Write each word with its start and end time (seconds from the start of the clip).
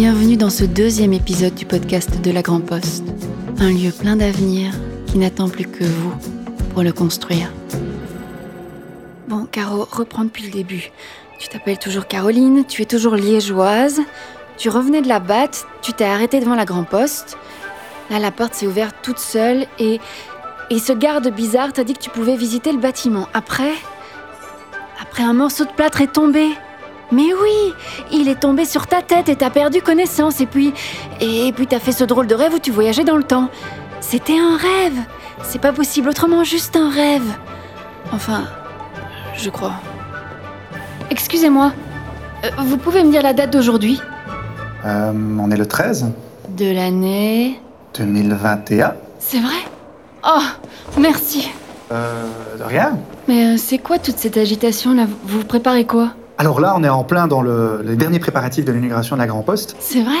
Bienvenue 0.00 0.36
dans 0.36 0.48
ce 0.48 0.62
deuxième 0.62 1.12
épisode 1.12 1.56
du 1.56 1.66
podcast 1.66 2.20
de 2.20 2.30
la 2.30 2.40
Grand 2.40 2.60
Poste. 2.60 3.02
Un 3.58 3.72
lieu 3.72 3.90
plein 3.90 4.14
d'avenir 4.14 4.72
qui 5.08 5.18
n'attend 5.18 5.48
plus 5.48 5.66
que 5.66 5.82
vous 5.82 6.14
pour 6.72 6.84
le 6.84 6.92
construire. 6.92 7.52
Bon, 9.26 9.44
Caro, 9.46 9.88
reprends 9.90 10.22
depuis 10.22 10.44
le 10.44 10.52
début. 10.52 10.92
Tu 11.40 11.48
t'appelles 11.48 11.80
toujours 11.80 12.06
Caroline, 12.06 12.64
tu 12.64 12.82
es 12.82 12.84
toujours 12.84 13.16
liégeoise, 13.16 14.00
tu 14.56 14.68
revenais 14.68 15.02
de 15.02 15.08
la 15.08 15.18
batte, 15.18 15.66
tu 15.82 15.92
t'es 15.92 16.04
arrêtée 16.04 16.38
devant 16.38 16.54
la 16.54 16.64
Grand 16.64 16.84
Poste. 16.84 17.36
Là, 18.08 18.20
la 18.20 18.30
porte 18.30 18.54
s'est 18.54 18.68
ouverte 18.68 18.94
toute 19.02 19.18
seule 19.18 19.66
et. 19.80 19.98
Et 20.70 20.78
ce 20.78 20.92
garde 20.92 21.28
bizarre 21.34 21.72
t'a 21.72 21.82
dit 21.82 21.94
que 21.94 22.02
tu 22.02 22.10
pouvais 22.10 22.36
visiter 22.36 22.70
le 22.70 22.78
bâtiment. 22.78 23.26
Après. 23.34 23.72
Après, 25.02 25.24
un 25.24 25.32
morceau 25.32 25.64
de 25.64 25.72
plâtre 25.72 26.02
est 26.02 26.12
tombé. 26.12 26.46
Mais 27.10 27.32
oui, 27.40 27.74
il 28.12 28.28
est 28.28 28.40
tombé 28.40 28.64
sur 28.64 28.86
ta 28.86 29.00
tête 29.02 29.28
et 29.28 29.36
t'as 29.36 29.50
perdu 29.50 29.80
connaissance. 29.80 30.40
Et 30.40 30.46
puis. 30.46 30.72
Et 31.20 31.52
puis 31.52 31.66
t'as 31.66 31.78
fait 31.80 31.92
ce 31.92 32.04
drôle 32.04 32.26
de 32.26 32.34
rêve 32.34 32.54
où 32.54 32.58
tu 32.58 32.70
voyageais 32.70 33.04
dans 33.04 33.16
le 33.16 33.22
temps. 33.24 33.48
C'était 34.00 34.38
un 34.38 34.56
rêve. 34.56 34.98
C'est 35.42 35.60
pas 35.60 35.72
possible 35.72 36.08
autrement, 36.08 36.44
juste 36.44 36.76
un 36.76 36.90
rêve. 36.90 37.24
Enfin, 38.12 38.44
je 39.36 39.50
crois. 39.50 39.74
Excusez-moi. 41.10 41.72
Euh, 42.44 42.48
vous 42.58 42.76
pouvez 42.76 43.02
me 43.02 43.10
dire 43.10 43.22
la 43.22 43.32
date 43.32 43.52
d'aujourd'hui? 43.52 44.00
Euh, 44.84 45.12
on 45.40 45.50
est 45.50 45.56
le 45.56 45.66
13 45.66 46.12
De 46.50 46.72
l'année. 46.72 47.60
2021. 47.94 48.94
C'est 49.18 49.40
vrai? 49.40 49.56
Oh, 50.24 50.42
merci. 50.98 51.50
Euh, 51.90 52.24
de 52.58 52.62
rien. 52.64 52.98
Mais 53.26 53.46
euh, 53.46 53.56
c'est 53.56 53.78
quoi 53.78 53.98
toute 53.98 54.18
cette 54.18 54.36
agitation 54.36 54.94
là 54.94 55.04
Vous 55.24 55.38
vous 55.40 55.44
préparez 55.44 55.84
quoi? 55.84 56.10
Alors 56.38 56.60
là, 56.60 56.74
on 56.76 56.84
est 56.84 56.88
en 56.88 57.02
plein 57.04 57.26
dans 57.26 57.42
le, 57.42 57.82
les 57.84 57.96
derniers 57.96 58.20
préparatifs 58.20 58.64
de 58.64 58.72
l'inauguration 58.72 59.16
de 59.16 59.20
la 59.20 59.26
Grand 59.26 59.42
Poste. 59.42 59.74
C'est 59.80 60.02
vrai? 60.02 60.12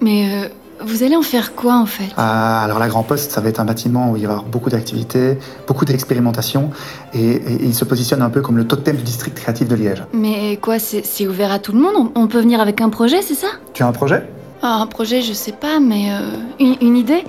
Mais 0.00 0.28
euh, 0.44 0.48
vous 0.84 1.02
allez 1.04 1.14
en 1.14 1.22
faire 1.22 1.54
quoi 1.54 1.76
en 1.76 1.86
fait? 1.86 2.04
Euh, 2.18 2.64
alors 2.64 2.78
la 2.80 2.88
Grand 2.88 3.04
Poste, 3.04 3.30
ça 3.30 3.40
va 3.40 3.48
être 3.48 3.60
un 3.60 3.64
bâtiment 3.64 4.10
où 4.10 4.16
il 4.16 4.22
va 4.26 4.28
y 4.28 4.30
avoir 4.32 4.44
beaucoup 4.44 4.70
d'activités, 4.70 5.38
beaucoup 5.68 5.84
d'expérimentation, 5.84 6.70
et, 7.14 7.20
et- 7.20 7.52
et 7.52 7.64
il 7.64 7.74
se 7.74 7.84
positionne 7.84 8.22
un 8.22 8.30
peu 8.30 8.40
comme 8.40 8.56
le 8.56 8.66
totem 8.66 8.96
du 8.96 9.02
district 9.02 9.36
créatif 9.36 9.68
de 9.68 9.76
Liège. 9.76 10.02
Mais 10.12 10.56
quoi, 10.56 10.78
c'est 10.80 11.26
ouvert 11.28 11.52
à 11.52 11.58
tout 11.60 11.72
le 11.72 11.78
monde? 11.80 12.10
On, 12.16 12.22
on 12.22 12.26
peut 12.26 12.40
venir 12.40 12.60
avec 12.60 12.80
un 12.80 12.88
projet, 12.88 13.22
c'est 13.22 13.34
ça? 13.34 13.48
Tu 13.72 13.82
as 13.84 13.86
un 13.86 13.92
projet? 13.92 14.28
Ah, 14.62 14.80
Un 14.82 14.86
projet, 14.86 15.22
je 15.22 15.32
sais 15.32 15.52
pas, 15.52 15.78
mais 15.80 16.10
euh, 16.12 16.36
une, 16.58 16.76
une 16.80 16.96
idée? 16.96 17.22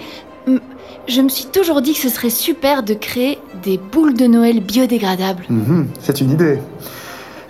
Je 1.08 1.22
me 1.22 1.30
suis 1.30 1.46
toujours 1.46 1.82
dit 1.82 1.94
que 1.94 2.00
ce 2.00 2.10
serait 2.10 2.30
super 2.30 2.84
de 2.84 2.94
créer 2.94 3.38
des 3.64 3.78
boules 3.78 4.14
de 4.16 4.26
Noël 4.28 4.60
biodégradables. 4.60 5.44
Mhm, 5.50 5.88
C'est 6.00 6.22
une 6.22 6.32
idée. 6.32 6.60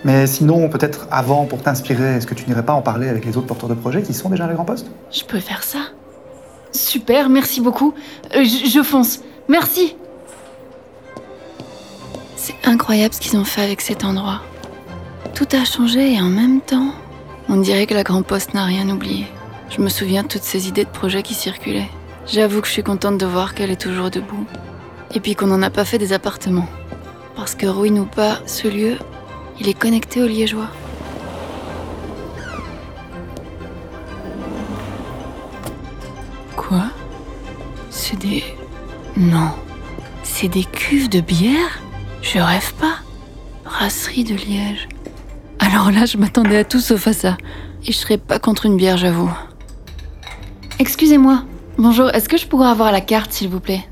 Mais 0.04 0.26
sinon, 0.26 0.68
peut-être 0.68 1.06
avant, 1.10 1.44
pour 1.44 1.62
t'inspirer, 1.62 2.16
est-ce 2.16 2.26
que 2.26 2.34
tu 2.34 2.46
n'irais 2.46 2.64
pas 2.64 2.72
en 2.72 2.82
parler 2.82 3.08
avec 3.08 3.24
les 3.24 3.36
autres 3.36 3.46
porteurs 3.46 3.68
de 3.68 3.74
projets 3.74 4.02
qui 4.02 4.14
sont 4.14 4.30
déjà 4.30 4.44
à 4.44 4.48
la 4.48 4.54
Grand 4.54 4.64
Poste 4.64 4.90
Je 5.12 5.22
peux 5.24 5.38
faire 5.38 5.62
ça? 5.62 5.78
Super, 6.72 7.28
merci 7.28 7.60
beaucoup. 7.60 7.94
Euh, 8.34 8.44
je, 8.44 8.68
je 8.68 8.82
fonce. 8.82 9.20
Merci. 9.48 9.96
C'est 12.36 12.56
incroyable 12.64 13.14
ce 13.14 13.20
qu'ils 13.20 13.36
ont 13.36 13.44
fait 13.44 13.62
avec 13.62 13.80
cet 13.80 14.04
endroit. 14.04 14.40
Tout 15.34 15.46
a 15.52 15.64
changé 15.64 16.14
et 16.14 16.20
en 16.20 16.28
même 16.28 16.60
temps, 16.60 16.92
on 17.48 17.56
dirait 17.56 17.86
que 17.86 17.94
la 17.94 18.02
Grand 18.02 18.22
Poste 18.22 18.54
n'a 18.54 18.64
rien 18.64 18.88
oublié. 18.88 19.26
Je 19.70 19.80
me 19.80 19.88
souviens 19.88 20.24
de 20.24 20.28
toutes 20.28 20.42
ces 20.42 20.68
idées 20.68 20.84
de 20.84 20.90
projets 20.90 21.22
qui 21.22 21.34
circulaient. 21.34 21.88
J'avoue 22.26 22.60
que 22.60 22.66
je 22.66 22.72
suis 22.72 22.82
contente 22.82 23.18
de 23.18 23.26
voir 23.26 23.54
qu'elle 23.54 23.70
est 23.70 23.80
toujours 23.80 24.10
debout. 24.10 24.46
Et 25.14 25.20
puis 25.20 25.34
qu'on 25.34 25.46
n'en 25.46 25.62
a 25.62 25.70
pas 25.70 25.84
fait 25.84 25.98
des 25.98 26.12
appartements. 26.12 26.68
Parce 27.36 27.54
que 27.54 27.66
ruine 27.66 27.98
ou 27.98 28.04
pas, 28.04 28.38
ce 28.46 28.68
lieu, 28.68 28.96
il 29.60 29.68
est 29.68 29.74
connecté 29.74 30.22
aux 30.22 30.26
Liégeois. 30.26 30.68
Quoi? 36.56 36.84
C'est 37.90 38.18
des... 38.18 38.42
Non. 39.16 39.50
C'est 40.22 40.48
des 40.48 40.64
cuves 40.64 41.08
de 41.08 41.20
bière? 41.20 41.80
Je 42.22 42.38
rêve 42.38 42.72
pas. 42.74 42.96
Brasserie 43.64 44.24
de 44.24 44.34
Liège. 44.34 44.88
Alors 45.58 45.90
là, 45.90 46.06
je 46.06 46.16
m'attendais 46.16 46.58
à 46.58 46.64
tout 46.64 46.80
sauf 46.80 47.06
à 47.06 47.12
ça. 47.12 47.36
Et 47.86 47.92
je 47.92 47.96
serais 47.96 48.18
pas 48.18 48.38
contre 48.38 48.66
une 48.66 48.76
bière, 48.76 48.96
j'avoue. 48.96 49.30
Excusez-moi. 50.78 51.44
Bonjour, 51.78 52.10
est-ce 52.10 52.28
que 52.28 52.36
je 52.36 52.46
pourrais 52.46 52.68
avoir 52.68 52.92
la 52.92 53.00
carte, 53.00 53.32
s'il 53.32 53.48
vous 53.48 53.60
plaît? 53.60 53.84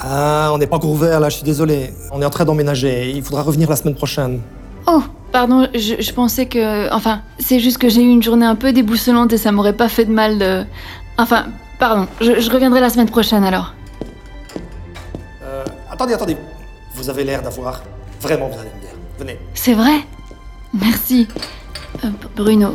Ah, 0.00 0.50
on 0.52 0.58
n'est 0.58 0.66
pas 0.66 0.76
encore 0.76 0.90
ouvert 0.90 1.20
là, 1.20 1.28
je 1.28 1.36
suis 1.36 1.44
désolé. 1.44 1.90
On 2.12 2.20
est 2.20 2.24
en 2.24 2.30
train 2.30 2.44
d'emménager. 2.44 3.10
Il 3.10 3.22
faudra 3.22 3.42
revenir 3.42 3.68
la 3.70 3.76
semaine 3.76 3.94
prochaine. 3.94 4.40
Oh, 4.86 5.02
pardon, 5.32 5.68
je, 5.74 5.94
je 6.00 6.12
pensais 6.12 6.46
que... 6.46 6.92
Enfin, 6.92 7.22
c'est 7.38 7.58
juste 7.60 7.78
que 7.78 7.88
j'ai 7.88 8.02
eu 8.02 8.08
une 8.10 8.22
journée 8.22 8.46
un 8.46 8.54
peu 8.54 8.72
déboussolante 8.72 9.32
et 9.32 9.38
ça 9.38 9.52
m'aurait 9.52 9.76
pas 9.76 9.88
fait 9.88 10.04
de 10.04 10.12
mal 10.12 10.38
de... 10.38 10.64
Enfin, 11.18 11.46
pardon, 11.78 12.06
je, 12.20 12.40
je 12.40 12.50
reviendrai 12.50 12.80
la 12.80 12.90
semaine 12.90 13.08
prochaine 13.08 13.44
alors. 13.44 13.74
Euh, 15.42 15.64
attendez, 15.90 16.14
attendez. 16.14 16.36
Vous 16.94 17.10
avez 17.10 17.24
l'air 17.24 17.42
d'avoir 17.42 17.82
vraiment 18.20 18.46
besoin 18.48 18.62
d'une 18.62 18.80
bière. 18.80 18.94
Venez. 19.18 19.38
C'est 19.54 19.74
vrai? 19.74 19.98
Merci. 20.72 21.26
Euh, 22.04 22.08
Bruno. 22.36 22.74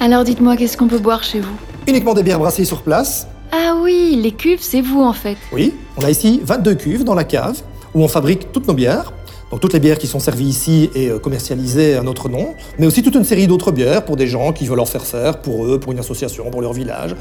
Alors 0.00 0.24
dites-moi, 0.24 0.56
qu'est-ce 0.56 0.76
qu'on 0.76 0.88
peut 0.88 0.98
boire 0.98 1.22
chez 1.22 1.40
vous? 1.40 1.56
Uniquement 1.86 2.14
des 2.14 2.22
bières 2.22 2.38
brassées 2.38 2.64
sur 2.64 2.82
place. 2.82 3.26
Ah 3.52 3.74
oui, 3.80 4.18
les 4.22 4.32
cuves, 4.32 4.62
c'est 4.62 4.80
vous 4.80 5.02
en 5.02 5.12
fait. 5.12 5.36
Oui, 5.52 5.74
on 5.96 6.04
a 6.04 6.10
ici 6.10 6.40
22 6.44 6.74
cuves 6.74 7.04
dans 7.04 7.14
la 7.14 7.24
cave 7.24 7.60
où 7.94 8.02
on 8.02 8.08
fabrique 8.08 8.52
toutes 8.52 8.66
nos 8.66 8.74
bières. 8.74 9.12
Donc 9.54 9.60
toutes 9.60 9.74
les 9.74 9.78
bières 9.78 9.98
qui 9.98 10.08
sont 10.08 10.18
servies 10.18 10.48
ici 10.48 10.90
et 10.96 11.10
euh, 11.10 11.20
commercialisées 11.20 11.94
à 11.94 12.02
notre 12.02 12.28
nom, 12.28 12.56
mais 12.80 12.88
aussi 12.88 13.04
toute 13.04 13.14
une 13.14 13.22
série 13.22 13.46
d'autres 13.46 13.70
bières 13.70 14.04
pour 14.04 14.16
des 14.16 14.26
gens 14.26 14.52
qui 14.52 14.66
veulent 14.66 14.80
en 14.80 14.84
faire 14.84 15.04
faire 15.04 15.40
pour 15.42 15.64
eux, 15.64 15.78
pour 15.78 15.92
une 15.92 16.00
association, 16.00 16.50
pour 16.50 16.60
leur 16.60 16.72
village. 16.72 17.14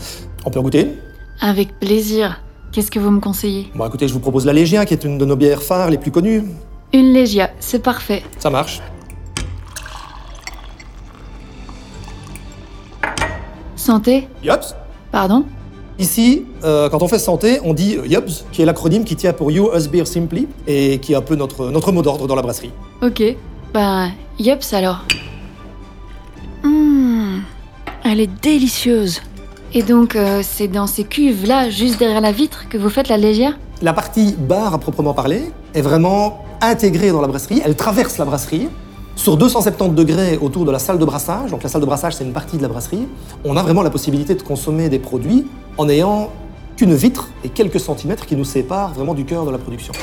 On 0.43 0.49
peut 0.49 0.57
en 0.57 0.63
goûter? 0.63 0.95
Avec 1.41 1.79
plaisir. 1.79 2.41
Qu'est-ce 2.71 2.89
que 2.89 2.97
vous 2.97 3.11
me 3.11 3.19
conseillez? 3.19 3.67
Bon, 3.75 3.85
écoutez, 3.85 4.07
je 4.07 4.13
vous 4.13 4.19
propose 4.19 4.47
la 4.47 4.53
Légia, 4.53 4.83
qui 4.87 4.95
est 4.95 5.03
une 5.03 5.19
de 5.19 5.25
nos 5.25 5.35
bières 5.35 5.61
phares 5.61 5.91
les 5.91 5.99
plus 5.99 6.09
connues. 6.09 6.43
Une 6.91 7.13
Légia, 7.13 7.51
c'est 7.59 7.83
parfait. 7.83 8.23
Ça 8.39 8.49
marche. 8.49 8.81
Santé? 13.75 14.27
Yops 14.43 14.73
Pardon? 15.11 15.45
Ici, 15.99 16.45
euh, 16.63 16.89
quand 16.89 17.01
on 17.03 17.07
fait 17.07 17.19
santé, 17.19 17.59
on 17.63 17.73
dit 17.73 17.97
euh, 17.97 18.07
YUBS, 18.07 18.45
qui 18.51 18.61
est 18.61 18.65
l'acronyme 18.65 19.03
qui 19.03 19.15
tient 19.15 19.33
pour 19.33 19.51
You 19.51 19.69
Us 19.75 19.87
Beer 19.87 20.05
Simply, 20.05 20.47
et 20.65 20.97
qui 20.99 21.13
est 21.13 21.15
un 21.15 21.21
peu 21.21 21.35
notre, 21.35 21.69
notre 21.69 21.91
mot 21.91 22.01
d'ordre 22.01 22.27
dans 22.27 22.35
la 22.35 22.41
brasserie. 22.41 22.71
Ok. 23.01 23.21
Ben, 23.73 24.11
yups 24.39 24.73
alors. 24.73 25.05
Hum, 26.63 27.41
elle 28.03 28.19
est 28.19 28.41
délicieuse. 28.41 29.21
Et 29.75 29.83
donc, 29.83 30.15
euh, 30.15 30.41
c'est 30.43 30.67
dans 30.67 30.87
ces 30.87 31.03
cuves-là, 31.03 31.69
juste 31.69 31.99
derrière 31.99 32.21
la 32.21 32.31
vitre, 32.31 32.69
que 32.69 32.77
vous 32.77 32.89
faites 32.89 33.09
la 33.09 33.17
légère? 33.17 33.57
La 33.81 33.93
partie 33.93 34.35
bar 34.37 34.73
à 34.73 34.79
proprement 34.79 35.13
parler 35.13 35.51
est 35.73 35.81
vraiment 35.81 36.45
intégrée 36.61 37.11
dans 37.11 37.21
la 37.21 37.27
brasserie, 37.27 37.61
elle 37.63 37.75
traverse 37.75 38.17
la 38.17 38.25
brasserie. 38.25 38.69
Sur 39.15 39.37
270 39.37 39.89
degrés 39.95 40.37
autour 40.41 40.65
de 40.65 40.71
la 40.71 40.79
salle 40.79 40.97
de 40.97 41.05
brassage, 41.05 41.51
donc 41.51 41.63
la 41.63 41.69
salle 41.69 41.81
de 41.81 41.85
brassage 41.85 42.15
c'est 42.15 42.23
une 42.23 42.33
partie 42.33 42.57
de 42.57 42.61
la 42.63 42.67
brasserie, 42.67 43.07
on 43.45 43.55
a 43.55 43.61
vraiment 43.63 43.83
la 43.83 43.89
possibilité 43.89 44.35
de 44.35 44.41
consommer 44.41 44.89
des 44.89 44.99
produits 44.99 45.45
en 45.77 45.85
n'ayant 45.85 46.29
qu'une 46.75 46.95
vitre 46.95 47.29
et 47.43 47.49
quelques 47.49 47.79
centimètres 47.79 48.25
qui 48.25 48.35
nous 48.35 48.43
séparent 48.45 48.93
vraiment 48.93 49.13
du 49.13 49.23
cœur 49.25 49.45
de 49.45 49.51
la 49.51 49.59
production. 49.59 49.93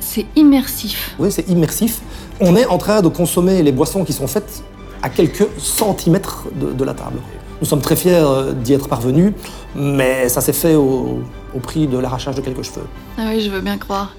C'est 0.00 0.26
immersif. 0.36 1.16
Oui, 1.18 1.32
c'est 1.32 1.48
immersif. 1.48 2.00
On 2.40 2.54
est 2.54 2.66
en 2.66 2.78
train 2.78 3.00
de 3.00 3.08
consommer 3.08 3.62
les 3.62 3.72
boissons 3.72 4.04
qui 4.04 4.12
sont 4.12 4.26
faites 4.26 4.62
à 5.02 5.08
quelques 5.08 5.48
centimètres 5.58 6.44
de, 6.60 6.72
de 6.72 6.84
la 6.84 6.94
table. 6.94 7.18
Nous 7.60 7.66
sommes 7.66 7.80
très 7.80 7.96
fiers 7.96 8.14
euh, 8.22 8.52
d'y 8.52 8.74
être 8.74 8.86
parvenus, 8.88 9.32
mais 9.74 10.28
ça 10.28 10.42
s'est 10.42 10.52
fait 10.52 10.74
au, 10.74 11.20
au 11.54 11.58
prix 11.58 11.86
de 11.86 11.96
l'arrachage 11.98 12.34
de 12.34 12.42
quelques 12.42 12.62
cheveux. 12.62 12.86
Ah 13.18 13.22
oui, 13.30 13.40
je 13.40 13.50
veux 13.50 13.62
bien 13.62 13.78
croire. 13.78 14.14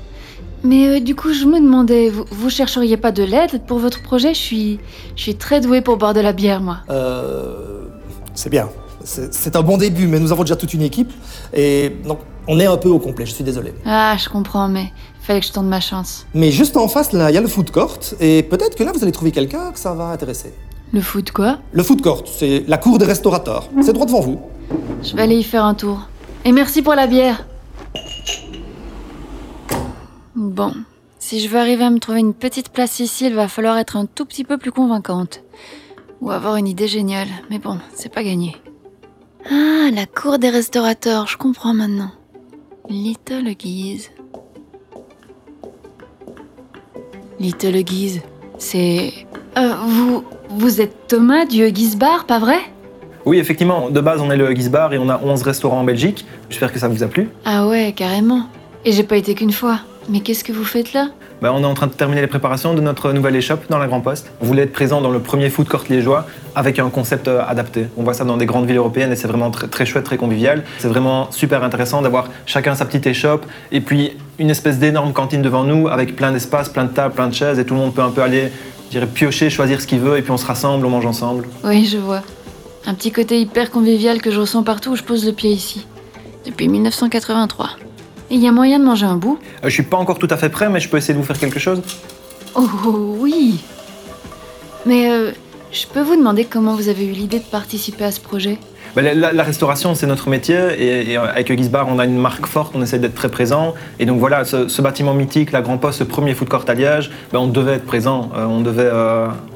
Mais 0.64 0.88
euh, 0.88 1.00
du 1.00 1.16
coup, 1.16 1.34
je 1.34 1.46
me 1.46 1.60
demandais, 1.60 2.10
vous, 2.10 2.26
vous 2.30 2.50
chercheriez 2.50 2.98
pas 2.98 3.12
de 3.12 3.24
l'aide 3.24 3.62
pour 3.68 3.80
votre 3.80 4.02
projet? 4.02 4.34
Je 4.34 4.40
suis, 4.40 4.80
je 5.16 5.22
suis 5.22 5.36
très 5.36 5.62
douée 5.62 5.82
pour 5.82 5.98
boire 5.98 6.14
de 6.14 6.20
la 6.20 6.34
bière, 6.34 6.62
moi. 6.62 6.80
Euh, 6.90 7.86
c'est 8.34 8.50
bien. 8.50 8.70
C'est 9.04 9.56
un 9.56 9.62
bon 9.62 9.78
début, 9.78 10.08
mais 10.08 10.20
nous 10.20 10.34
avons 10.34 10.44
déjà 10.44 10.58
toute 10.58 10.74
une 10.74 10.82
équipe. 10.82 11.12
Et 11.54 11.96
donc, 12.06 12.20
on 12.48 12.60
est 12.60 12.66
un 12.66 12.76
peu 12.76 12.90
au 12.90 13.00
complet, 13.00 13.26
je 13.26 13.32
suis 13.32 13.44
désolé. 13.44 13.74
Ah, 13.86 14.18
je 14.20 14.28
comprends, 14.28 14.68
mais 14.68 14.92
fallait 15.22 15.40
que 15.40 15.46
je 15.46 15.54
tente 15.54 15.68
ma 15.68 15.80
chance. 15.80 16.26
Mais 16.34 16.52
juste 16.52 16.76
en 16.76 16.90
face, 16.90 17.14
là, 17.14 17.32
il 17.32 17.34
y 17.34 17.38
a 17.38 17.42
le 17.42 17.48
food 17.48 17.72
court. 17.72 18.00
Et 18.20 18.44
peut-être 18.44 18.76
que 18.76 18.84
là, 18.84 18.92
vous 18.94 19.02
allez 19.04 19.14
trouver 19.14 19.32
quelqu'un 19.32 19.72
que 19.72 19.80
ça 19.80 19.94
va 19.94 20.10
intéresser. 20.10 20.54
Le 20.92 21.00
foot, 21.02 21.32
quoi? 21.32 21.60
Le 21.72 21.84
food 21.84 22.02
court, 22.02 22.24
c'est 22.26 22.66
la 22.68 22.78
cour 22.78 22.98
des 22.98 23.06
restaurateurs. 23.06 23.70
C'est 23.82 23.94
droit 23.94 24.06
devant 24.06 24.22
vous. 24.22 24.40
Je 25.04 25.16
vais 25.16 25.22
aller 25.22 25.38
y 25.38 25.44
faire 25.44 25.64
un 25.64 25.74
tour. 25.74 26.08
Et 26.44 26.52
merci 26.52 26.82
pour 26.82 26.96
la 26.96 27.08
bière. 27.08 27.46
Bon, 30.58 30.74
si 31.20 31.40
je 31.40 31.50
veux 31.50 31.60
arriver 31.60 31.84
à 31.84 31.92
me 31.92 32.00
trouver 32.00 32.20
une 32.20 32.34
petite 32.34 32.70
place 32.70 33.00
ici, 33.00 33.28
il 33.28 33.36
va 33.36 33.48
falloir 33.48 33.78
être 33.78 33.96
un 33.96 34.08
tout 34.08 34.26
petit 34.26 34.44
peu 34.44 34.58
plus 34.58 34.72
convaincante. 34.72 35.44
Ou 36.20 36.32
avoir 36.32 36.56
une 36.56 36.68
idée 36.68 36.88
géniale. 36.88 37.28
Mais 37.52 37.60
bon, 37.60 37.78
c'est 37.94 38.12
pas 38.12 38.24
gagné. 38.24 38.56
Ah, 39.52 39.92
la 39.94 40.08
cour 40.08 40.40
des 40.40 40.50
restaurateurs, 40.50 41.28
je 41.28 41.38
comprends 41.38 41.76
maintenant. 41.76 42.10
Little 42.90 43.54
Guise. 43.54 44.10
Little 47.40 47.84
Guise, 47.84 48.24
c'est... 48.58 49.14
Euh, 49.60 49.76
vous... 49.86 50.24
Vous 50.50 50.82
êtes 50.82 51.08
Thomas 51.08 51.46
du 51.46 51.72
Guise 51.72 51.98
Bar, 51.98 52.26
pas 52.26 52.40
vrai? 52.40 52.58
Oui, 53.26 53.38
effectivement, 53.38 53.92
de 53.92 54.02
base, 54.02 54.22
on 54.22 54.32
est 54.32 54.38
le 54.38 54.50
Huggies 54.50 54.70
Bar 54.70 54.92
et 54.92 54.98
on 54.98 55.10
a 55.10 55.22
11 55.22 55.44
restaurants 55.44 55.82
en 55.82 55.84
Belgique. 55.84 56.26
J'espère 56.50 56.74
que 56.74 56.80
ça 56.80 56.88
vous 56.88 57.04
a 57.04 57.08
plu. 57.08 57.30
Ah 57.46 57.68
ouais, 57.68 57.94
carrément. 57.96 58.48
Et 58.86 58.92
j'ai 58.92 59.04
pas 59.04 59.18
été 59.18 59.36
qu'une 59.36 59.52
fois. 59.52 59.82
Mais 60.10 60.22
qu'est-ce 60.22 60.46
que 60.46 60.54
vous 60.54 60.64
faites 60.64 60.94
là 60.94 61.10
Ben, 61.42 61.52
on 61.52 61.62
est 61.62 61.66
en 61.66 61.74
train 61.74 61.88
de 61.88 61.92
terminer 61.92 62.22
les 62.22 62.28
préparations 62.28 62.74
de 62.74 62.80
notre 62.80 63.12
nouvelle 63.12 63.36
échoppe 63.36 63.66
dans 63.70 63.78
la 63.78 63.88
Grand 63.88 64.00
Poste. 64.00 64.32
On 64.40 64.46
voulait 64.46 64.64
être 64.64 64.72
présent 64.72 65.02
dans 65.02 65.12
le 65.12 65.20
premier 65.20 65.50
food 65.50 65.68
court 65.68 65.84
liégeois 65.90 66.26
avec 66.56 66.80
un 66.80 66.90
concept 66.90 67.28
euh, 67.28 67.44
adapté. 67.46 67.88
On 67.98 68.04
voit 68.04 68.14
ça 68.14 68.24
dans 68.24 68.38
des 68.38 68.46
grandes 68.46 68.68
villes 68.68 68.78
européennes 68.78 69.12
et 69.12 69.18
c'est 69.18 69.28
vraiment 69.28 69.52
très, 69.52 69.68
très 69.68 69.86
chouette, 69.86 70.06
très 70.06 70.16
convivial. 70.16 70.64
C'est 70.80 70.88
vraiment 70.88 71.30
super 71.32 71.62
intéressant 71.62 72.02
d'avoir 72.02 72.30
chacun 72.46 72.74
sa 72.74 72.86
petite 72.86 73.06
échoppe 73.06 73.46
et 73.74 73.82
puis 73.82 74.14
une 74.40 74.50
espèce 74.50 74.80
d'énorme 74.80 75.12
cantine 75.12 75.42
devant 75.42 75.66
nous 75.66 75.90
avec 75.90 76.16
plein 76.16 76.32
d'espace, 76.32 76.70
plein 76.70 76.86
de 76.86 76.94
tables, 76.94 77.14
plein 77.14 77.28
de 77.28 77.34
chaises 77.34 77.60
et 77.60 77.66
tout 77.66 77.74
le 77.74 77.82
monde 77.82 77.94
peut 77.94 78.02
un 78.02 78.12
peu 78.12 78.22
aller, 78.22 78.50
je 78.86 78.92
dirais, 78.92 79.08
piocher, 79.08 79.50
choisir 79.50 79.82
ce 79.82 79.88
qu'il 79.88 80.00
veut 80.00 80.18
et 80.18 80.22
puis 80.22 80.32
on 80.32 80.38
se 80.38 80.46
rassemble, 80.46 80.86
on 80.86 80.90
mange 80.90 81.06
ensemble. 81.06 81.50
Oui, 81.66 81.86
je 81.86 81.98
vois. 81.98 82.22
Un 82.86 82.94
petit 82.94 83.12
côté 83.12 83.42
hyper 83.42 83.72
convivial 83.72 84.22
que 84.22 84.32
je 84.32 84.40
ressens 84.40 84.64
partout 84.64 84.92
où 84.92 84.96
je 84.96 85.04
pose 85.04 85.26
le 85.26 85.34
pied 85.34 85.52
ici. 85.52 85.86
Depuis 86.46 86.70
1983. 86.70 87.72
Il 88.30 88.42
y 88.42 88.48
a 88.48 88.52
moyen 88.52 88.80
de 88.80 88.84
manger 88.84 89.06
un 89.06 89.16
bout? 89.16 89.40
Euh, 89.64 89.70
je 89.70 89.74
suis 89.74 89.84
pas 89.84 89.98
encore 89.98 90.20
tout 90.20 90.28
à 90.30 90.38
fait 90.38 90.50
prêt, 90.50 90.70
mais 90.70 90.80
je 90.80 90.90
peux 90.90 90.98
essayer 90.98 91.14
de 91.14 91.20
vous 91.20 91.26
faire 91.26 91.40
quelque 91.40 91.60
chose. 91.60 91.82
Oh 92.56 92.68
oui 93.20 93.60
Mais 94.86 95.10
euh, 95.10 95.32
je 95.72 95.86
peux 95.88 96.02
vous 96.02 96.16
demander 96.16 96.44
comment 96.44 96.76
vous 96.76 96.90
avez 96.90 97.06
eu 97.06 97.12
l'idée 97.12 97.40
de 97.40 97.46
participer 97.46 98.04
à 98.04 98.12
ce 98.12 98.20
projet? 98.20 98.58
Ben, 98.96 99.18
la, 99.18 99.44
restauration, 99.44 99.94
c'est 99.96 100.08
notre 100.08 100.28
métier 100.28 100.58
et, 100.78 101.12
et, 101.12 101.18
euh, 101.18 101.30
avec 101.30 101.50
Huggies 101.50 101.70
Bar, 101.70 101.88
on 101.88 102.00
a 102.00 102.06
une 102.06 102.18
marque 102.18 102.48
forte, 102.48 102.74
on 102.76 102.82
essaie 102.82 103.00
d'être 103.00 103.16
très 103.16 103.30
présent. 103.30 103.76
Et 104.00 104.06
donc 104.06 104.20
voilà, 104.20 104.44
ce, 104.44 104.68
ce 104.68 104.82
bâtiment 104.82 105.14
mythique, 105.14 105.52
la 105.52 105.62
Grand 105.62 105.78
Poste, 105.78 106.00
ce 106.00 106.04
premier 106.04 106.34
food 106.34 106.50
court 106.50 106.66
à 106.68 106.74
Liège, 106.74 107.12
ben, 107.32 107.40
on 107.40 107.48
devait 107.48 107.74
être 107.74 107.86
présent, 107.86 108.30
euh, 108.36 108.46
on, 108.46 108.62
devait, 108.62 108.90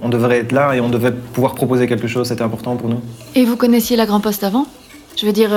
on 0.01 0.09
devait 0.09 0.38
être 0.38 0.51
là 0.51 0.75
et 0.75 0.79
on 0.79 0.89
devait 0.89 1.12
pouvoir 1.12 1.56
proposer 1.56 1.88
quelque 1.88 2.07
chose, 2.07 2.27
c'était 2.27 2.44
important 2.44 2.75
pour 2.77 2.88
nous. 2.88 3.01
Et 3.35 3.44
vous 3.44 3.57
connaissiez 3.57 3.97
la 3.97 4.06
Grand 4.06 4.21
Poste 4.21 4.44
avant? 4.44 4.68
Je 5.18 5.25
veux 5.25 5.33
dire, 5.33 5.50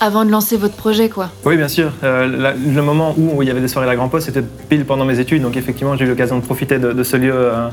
avant 0.00 0.24
de 0.24 0.30
lancer 0.30 0.56
votre 0.56 0.74
projet, 0.76 1.08
quoi. 1.08 1.28
Oui, 1.44 1.56
bien 1.56 1.68
sûr. 1.68 1.92
Euh, 2.04 2.26
la- 2.26 2.52
le 2.54 2.82
moment 2.82 3.14
où 3.16 3.42
il 3.42 3.48
y 3.48 3.50
avait 3.50 3.60
des 3.60 3.68
soirées 3.68 3.86
à 3.86 3.90
la 3.90 3.96
Grand 3.96 4.08
Poste, 4.08 4.26
c'était 4.26 4.42
pile 4.68 4.84
pendant 4.84 5.04
mes 5.04 5.18
études, 5.18 5.42
donc 5.42 5.56
effectivement, 5.56 5.96
j'ai 5.96 6.04
eu 6.04 6.08
l'occasion 6.08 6.38
de 6.38 6.44
profiter 6.44 6.78
de, 6.78 6.92
de 6.92 7.02
ce 7.02 7.16
lieu 7.16 7.32
euh, 7.34 7.68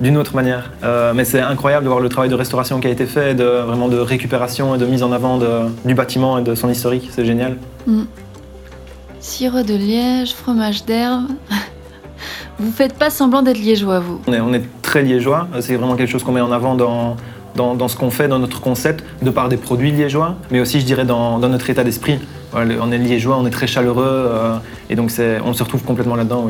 d'une 0.00 0.16
autre 0.16 0.34
manière. 0.34 0.70
Euh, 0.84 1.12
mais 1.14 1.24
c'est 1.24 1.40
incroyable 1.40 1.84
de 1.84 1.88
voir 1.88 2.00
le 2.00 2.08
travail 2.08 2.30
de 2.30 2.34
restauration 2.34 2.80
qui 2.80 2.86
a 2.86 2.90
été 2.90 3.06
fait, 3.06 3.34
de, 3.34 3.44
vraiment 3.44 3.88
de 3.88 3.98
récupération 3.98 4.74
et 4.74 4.78
de 4.78 4.86
mise 4.86 5.02
en 5.02 5.12
avant 5.12 5.38
de- 5.38 5.66
du 5.84 5.94
bâtiment 5.94 6.38
et 6.38 6.42
de 6.42 6.54
son 6.54 6.68
historique, 6.70 7.08
c'est 7.12 7.24
génial. 7.24 7.56
Sirop 9.20 9.62
de 9.62 9.74
liège, 9.74 10.34
fromage 10.34 10.84
d'herbe. 10.84 11.24
vous 12.58 12.72
faites 12.72 12.94
pas 12.94 13.10
semblant 13.10 13.42
d'être 13.42 13.58
liégeois, 13.58 14.00
vous? 14.00 14.20
On 14.26 14.32
est, 14.32 14.40
on 14.40 14.52
est 14.54 14.62
très 14.82 15.02
liégeois, 15.02 15.48
c'est 15.60 15.74
vraiment 15.76 15.96
quelque 15.96 16.10
chose 16.10 16.22
qu'on 16.24 16.32
met 16.32 16.40
en 16.40 16.52
avant 16.52 16.74
dans, 16.74 17.16
dans, 17.58 17.88
ce 17.88 17.96
qu'on 17.96 18.10
fait, 18.10 18.28
dans 18.28 18.38
notre 18.38 18.60
concept, 18.60 19.04
de 19.22 19.30
par 19.30 19.48
des 19.48 19.56
produits 19.56 19.90
liégeois, 19.90 20.36
mais 20.50 20.60
aussi, 20.60 20.80
je 20.80 20.86
dirais, 20.86 21.04
dans, 21.04 21.38
notre 21.38 21.68
état 21.70 21.84
d'esprit. 21.84 22.18
On 22.54 22.92
est 22.92 22.98
liégeois, 22.98 23.36
on 23.38 23.46
est 23.46 23.50
très 23.50 23.66
chaleureux, 23.66 24.04
euh, 24.06 24.56
et 24.88 24.96
donc 24.96 25.10
on 25.44 25.52
se 25.52 25.62
retrouve 25.62 25.82
complètement 25.82 26.16
là-dedans. 26.16 26.48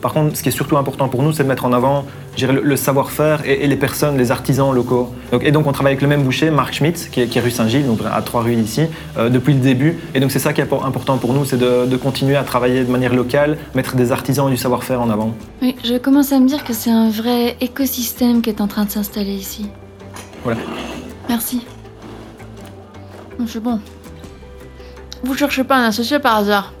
Par 0.00 0.12
contre, 0.12 0.36
ce 0.36 0.42
qui 0.42 0.48
est 0.48 0.52
surtout 0.52 0.76
important 0.76 1.08
pour 1.08 1.22
nous, 1.22 1.32
c'est 1.32 1.42
de 1.42 1.48
mettre 1.48 1.64
en 1.64 1.72
avant 1.72 2.04
dirais, 2.38 2.60
le, 2.62 2.76
savoir-faire 2.76 3.42
et, 3.44 3.66
les 3.66 3.76
personnes, 3.76 4.16
les 4.16 4.30
artisans 4.30 4.72
locaux. 4.72 5.12
Et 5.42 5.50
donc, 5.50 5.66
on 5.66 5.72
travaille 5.72 5.92
avec 5.92 6.02
le 6.02 6.08
même 6.08 6.22
boucher, 6.22 6.50
Marc 6.50 6.74
Schmitz, 6.74 7.08
qui 7.08 7.20
est, 7.20 7.40
rue 7.40 7.50
Saint-Gilles, 7.50 7.86
donc 7.86 8.00
à 8.10 8.22
trois 8.22 8.42
rues 8.42 8.56
d'ici, 8.56 8.82
euh, 9.16 9.28
depuis 9.28 9.54
le 9.54 9.60
début. 9.60 9.98
Et 10.14 10.20
donc, 10.20 10.30
c'est 10.30 10.38
ça 10.38 10.52
qui 10.52 10.60
est 10.60 10.64
impor- 10.64 10.86
important 10.86 11.18
pour 11.18 11.34
nous, 11.34 11.44
c'est 11.44 11.58
de, 11.58 11.86
de 11.86 11.96
continuer 11.96 12.36
à 12.36 12.44
travailler 12.44 12.84
de 12.84 12.90
manière 12.90 13.14
locale, 13.14 13.58
mettre 13.74 13.96
des 13.96 14.12
artisans 14.12 14.48
et 14.48 14.52
du 14.52 14.56
savoir-faire 14.56 15.00
en 15.00 15.10
avant. 15.10 15.34
Oui, 15.62 15.74
je 15.84 15.96
commence 15.98 16.32
à 16.32 16.38
me 16.38 16.46
dire 16.46 16.64
que 16.64 16.72
c'est 16.72 16.90
un 16.90 17.10
vrai 17.10 17.56
écosystème 17.60 18.40
qui 18.40 18.50
est 18.50 18.60
en 18.60 18.68
train 18.68 18.84
de 18.84 18.90
s'installer 18.90 19.34
ici. 19.34 19.68
Voilà. 20.44 20.60
Merci. 21.28 21.66
C'est 23.46 23.60
bon. 23.62 23.80
Vous 25.22 25.34
cherchez 25.34 25.64
pas 25.64 25.76
un 25.76 25.84
associé 25.88 26.18
par 26.18 26.36
hasard? 26.36 26.72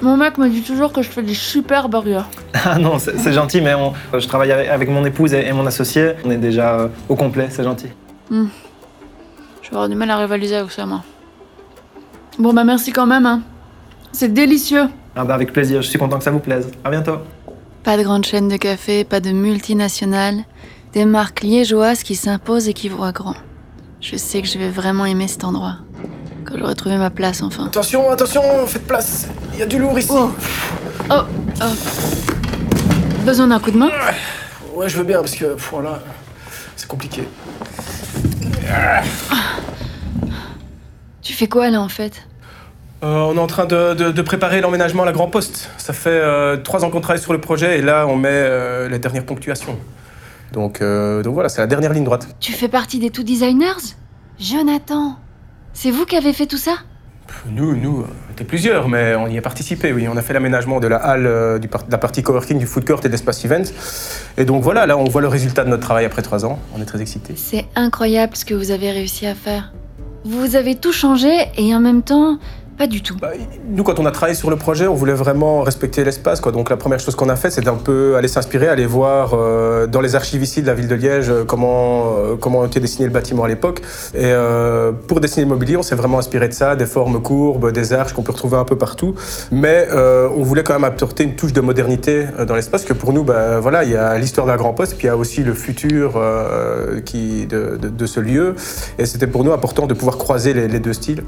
Mon 0.00 0.16
mec 0.16 0.36
me 0.38 0.48
dit 0.48 0.62
toujours 0.62 0.92
que 0.92 1.00
je 1.02 1.08
fais 1.08 1.22
des 1.22 1.34
super 1.34 1.88
burgers. 1.88 2.22
Ah 2.64 2.78
non, 2.78 2.98
c'est 2.98 3.32
gentil, 3.32 3.60
mais 3.60 3.74
on- 3.74 3.92
je 4.18 4.26
travaille 4.28 4.52
avec, 4.52 4.88
mon 4.88 5.04
épouse 5.04 5.32
et, 5.34 5.46
et 5.46 5.52
mon 5.52 5.66
associé. 5.66 6.12
On 6.24 6.30
est 6.30 6.36
déjà 6.36 6.74
euh, 6.80 6.88
au 7.08 7.16
complet, 7.16 7.48
c'est 7.50 7.64
gentil. 7.64 7.88
Je 8.30 8.36
vais 8.36 8.46
avoir 9.70 9.88
du 9.88 9.94
mal 9.96 10.10
à 10.10 10.18
rivaliser 10.18 10.56
avec 10.56 10.70
ça, 10.70 10.84
moi. 10.86 11.02
Bon, 12.38 12.52
bah 12.52 12.62
merci 12.64 12.92
quand 12.92 13.06
même, 13.06 13.26
hein. 13.26 13.40
C'est 14.12 14.32
délicieux. 14.32 14.84
Ah 15.16 15.24
bah 15.24 15.34
avec 15.34 15.52
plaisir, 15.52 15.82
je 15.82 15.88
suis 15.88 15.98
content 15.98 16.18
que 16.18 16.24
ça 16.24 16.30
vous 16.30 16.38
plaise. 16.40 16.70
À 16.84 16.90
bientôt. 16.90 17.18
Pas 17.82 17.96
de 17.96 18.02
grande 18.02 18.24
chaîne 18.24 18.48
de 18.48 18.56
café, 18.56 19.04
pas 19.04 19.20
de 19.20 19.30
multinationales. 19.30 20.44
Des 20.92 21.04
marques 21.06 21.42
liégeoises 21.42 22.02
qui 22.02 22.14
s'imposent 22.14 22.68
et 22.68 22.74
qui 22.74 22.88
voient 22.88 23.12
grand. 23.12 23.34
Je 24.00 24.16
sais 24.16 24.42
que 24.42 24.48
je 24.48 24.58
vais 24.58 24.68
vraiment 24.68 25.06
aimer 25.06 25.28
cet 25.28 25.44
endroit. 25.44 25.76
Quand 26.44 26.58
j'aurai 26.58 26.74
trouvé 26.74 26.96
ma 26.96 27.08
place, 27.10 27.42
enfin. 27.42 27.66
Attention, 27.66 28.10
attention, 28.10 28.42
faites 28.66 28.86
place. 28.86 29.28
Il 29.54 29.60
y 29.60 29.62
a 29.62 29.66
du 29.66 29.78
lourd 29.78 29.98
ici. 29.98 30.08
Oh. 30.12 30.30
Oh, 31.10 31.14
oh. 31.62 31.64
Besoin 33.24 33.46
d'un 33.46 33.60
coup 33.60 33.70
de 33.70 33.78
main? 33.78 33.90
Ouais, 34.74 34.88
je 34.88 34.98
veux 34.98 35.04
bien 35.04 35.20
parce 35.20 35.34
que 35.34 35.56
voilà, 35.70 36.00
c'est 36.76 36.88
compliqué. 36.88 37.22
Tu 41.22 41.32
fais 41.32 41.46
quoi 41.46 41.70
là 41.70 41.80
en 41.80 41.88
fait? 41.88 42.26
Euh, 43.04 43.06
on 43.20 43.36
est 43.36 43.40
en 43.40 43.46
train 43.46 43.64
de, 43.64 43.94
de- 43.94 44.10
de 44.12 44.22
préparer 44.22 44.60
l'emménagement 44.60 45.02
à 45.02 45.06
la 45.06 45.12
Grand 45.12 45.26
Poste. 45.28 45.70
Ça 45.78 45.92
fait 45.92 46.10
euh, 46.10 46.56
trois 46.56 46.84
ans 46.84 46.90
qu'on 46.90 47.00
travaille 47.00 47.22
sur 47.22 47.32
le 47.32 47.40
projet 47.40 47.78
et 47.78 47.82
là 47.82 48.06
on 48.08 48.16
met 48.16 48.28
euh, 48.30 48.88
les 48.88 48.98
dernières 48.98 49.24
ponctuations. 49.26 49.78
Donc, 50.52 50.80
euh, 50.82 51.22
donc 51.22 51.34
voilà, 51.34 51.48
c'est 51.48 51.60
la 51.60 51.66
dernière 51.66 51.92
ligne 51.92 52.04
droite. 52.04 52.28
Tu 52.40 52.52
fais 52.52 52.68
partie 52.68 52.98
des 52.98 53.10
Two 53.10 53.22
Designers? 53.24 53.94
Jonathan 54.38 55.16
C'est 55.72 55.90
vous 55.90 56.04
qui 56.04 56.16
avez 56.16 56.32
fait 56.32 56.46
tout 56.46 56.56
ça? 56.58 56.72
Nous, 57.50 57.74
nous, 57.76 58.04
on 58.28 58.32
était 58.32 58.44
plusieurs, 58.44 58.88
mais 58.88 59.14
on 59.14 59.26
y 59.28 59.38
a 59.38 59.42
participé, 59.42 59.92
oui. 59.92 60.06
On 60.06 60.16
a 60.16 60.22
fait 60.22 60.34
l'aménagement 60.34 60.80
de 60.80 60.86
la 60.88 60.96
halle, 60.96 61.26
euh, 61.26 61.58
du 61.58 61.66
par- 61.68 61.84
de 61.84 61.90
la 61.90 61.96
partie 61.96 62.22
coworking, 62.22 62.58
du 62.58 62.66
food 62.66 62.84
court 62.84 62.98
et 63.00 63.04
de 63.04 63.08
l'espace 63.08 63.42
event. 63.46 63.62
Et 64.36 64.44
donc 64.44 64.62
voilà, 64.62 64.86
là 64.86 64.98
on 64.98 65.04
voit 65.04 65.22
le 65.22 65.28
résultat 65.28 65.64
de 65.64 65.70
notre 65.70 65.82
travail 65.82 66.04
après 66.04 66.20
trois 66.20 66.44
ans. 66.44 66.58
On 66.76 66.82
est 66.82 66.84
très 66.84 67.00
excités. 67.00 67.32
C'est 67.36 67.66
incroyable 67.74 68.36
ce 68.36 68.44
que 68.44 68.52
vous 68.54 68.70
avez 68.70 68.90
réussi 68.90 69.26
à 69.26 69.34
faire. 69.34 69.72
Vous 70.24 70.56
avez 70.56 70.74
tout 70.74 70.92
changé 70.92 71.32
et 71.56 71.74
en 71.74 71.80
même 71.80 72.02
temps, 72.02 72.38
pas 72.82 72.88
du 72.88 73.00
tout. 73.00 73.16
Bah, 73.16 73.30
nous, 73.68 73.84
quand 73.84 74.00
on 74.00 74.06
a 74.06 74.10
travaillé 74.10 74.34
sur 74.34 74.50
le 74.50 74.56
projet, 74.56 74.88
on 74.88 74.94
voulait 74.94 75.12
vraiment 75.12 75.62
respecter 75.62 76.02
l'espace. 76.02 76.40
Donc 76.40 76.68
la 76.68 76.76
première 76.76 76.98
chose 76.98 77.14
qu'on 77.14 77.28
a 77.28 77.36
fait, 77.36 77.48
c'est 77.48 77.60
d'un 77.60 77.76
peu 77.76 78.16
aller 78.16 78.26
s'inspirer, 78.26 78.66
aller 78.66 78.86
voir 78.86 79.34
euh, 79.34 79.86
dans 79.86 80.00
les 80.00 80.16
archives 80.16 80.42
ici 80.42 80.62
de 80.62 80.66
la 80.66 80.74
ville 80.74 80.88
de 80.88 80.96
Liège 80.96 81.30
euh, 81.30 81.44
comment, 81.44 82.16
euh, 82.16 82.34
comment 82.34 82.64
était 82.64 82.80
dessiné 82.80 83.06
le 83.06 83.12
bâtiment 83.12 83.44
à 83.44 83.48
l'époque. 83.48 83.82
Et 84.14 84.24
euh, 84.24 84.90
pour 84.90 85.20
dessiner 85.20 85.44
le 85.44 85.50
mobilier, 85.50 85.76
on 85.76 85.84
s'est 85.84 85.94
vraiment 85.94 86.18
inspiré 86.18 86.48
de 86.48 86.54
ça, 86.54 86.74
des 86.74 86.86
formes 86.86 87.22
courbes, 87.22 87.70
des 87.70 87.92
arches 87.92 88.14
qu'on 88.14 88.24
peut 88.24 88.32
retrouver 88.32 88.56
un 88.56 88.64
peu 88.64 88.76
partout. 88.76 89.14
Mais 89.52 89.86
on 89.92 90.42
voulait 90.42 90.64
quand 90.64 90.74
même 90.74 90.82
apporter 90.82 91.22
une 91.22 91.36
touche 91.36 91.52
de 91.52 91.60
modernité 91.60 92.26
dans 92.48 92.56
l'espace, 92.56 92.84
que 92.84 92.94
pour 92.94 93.12
nous, 93.12 93.22
bah, 93.22 93.60
voilà, 93.60 93.84
il 93.84 93.92
y 93.92 93.96
a 93.96 94.18
l'histoire 94.18 94.44
la 94.44 94.56
Grand 94.56 94.72
Poste, 94.74 94.96
puis 94.96 95.04
il 95.06 95.10
y 95.10 95.10
a 95.10 95.16
aussi 95.16 95.44
le 95.44 95.54
futur 95.54 96.20
qui, 97.04 97.46
de, 97.46 98.06
ce 98.06 98.18
lieu. 98.18 98.56
Et 98.98 99.06
c'était 99.06 99.28
pour 99.28 99.44
nous 99.44 99.52
important 99.52 99.86
de 99.86 99.94
pouvoir 99.94 100.18
croiser 100.18 100.52
les 100.52 100.80
deux 100.80 100.94
styles. 100.94 101.22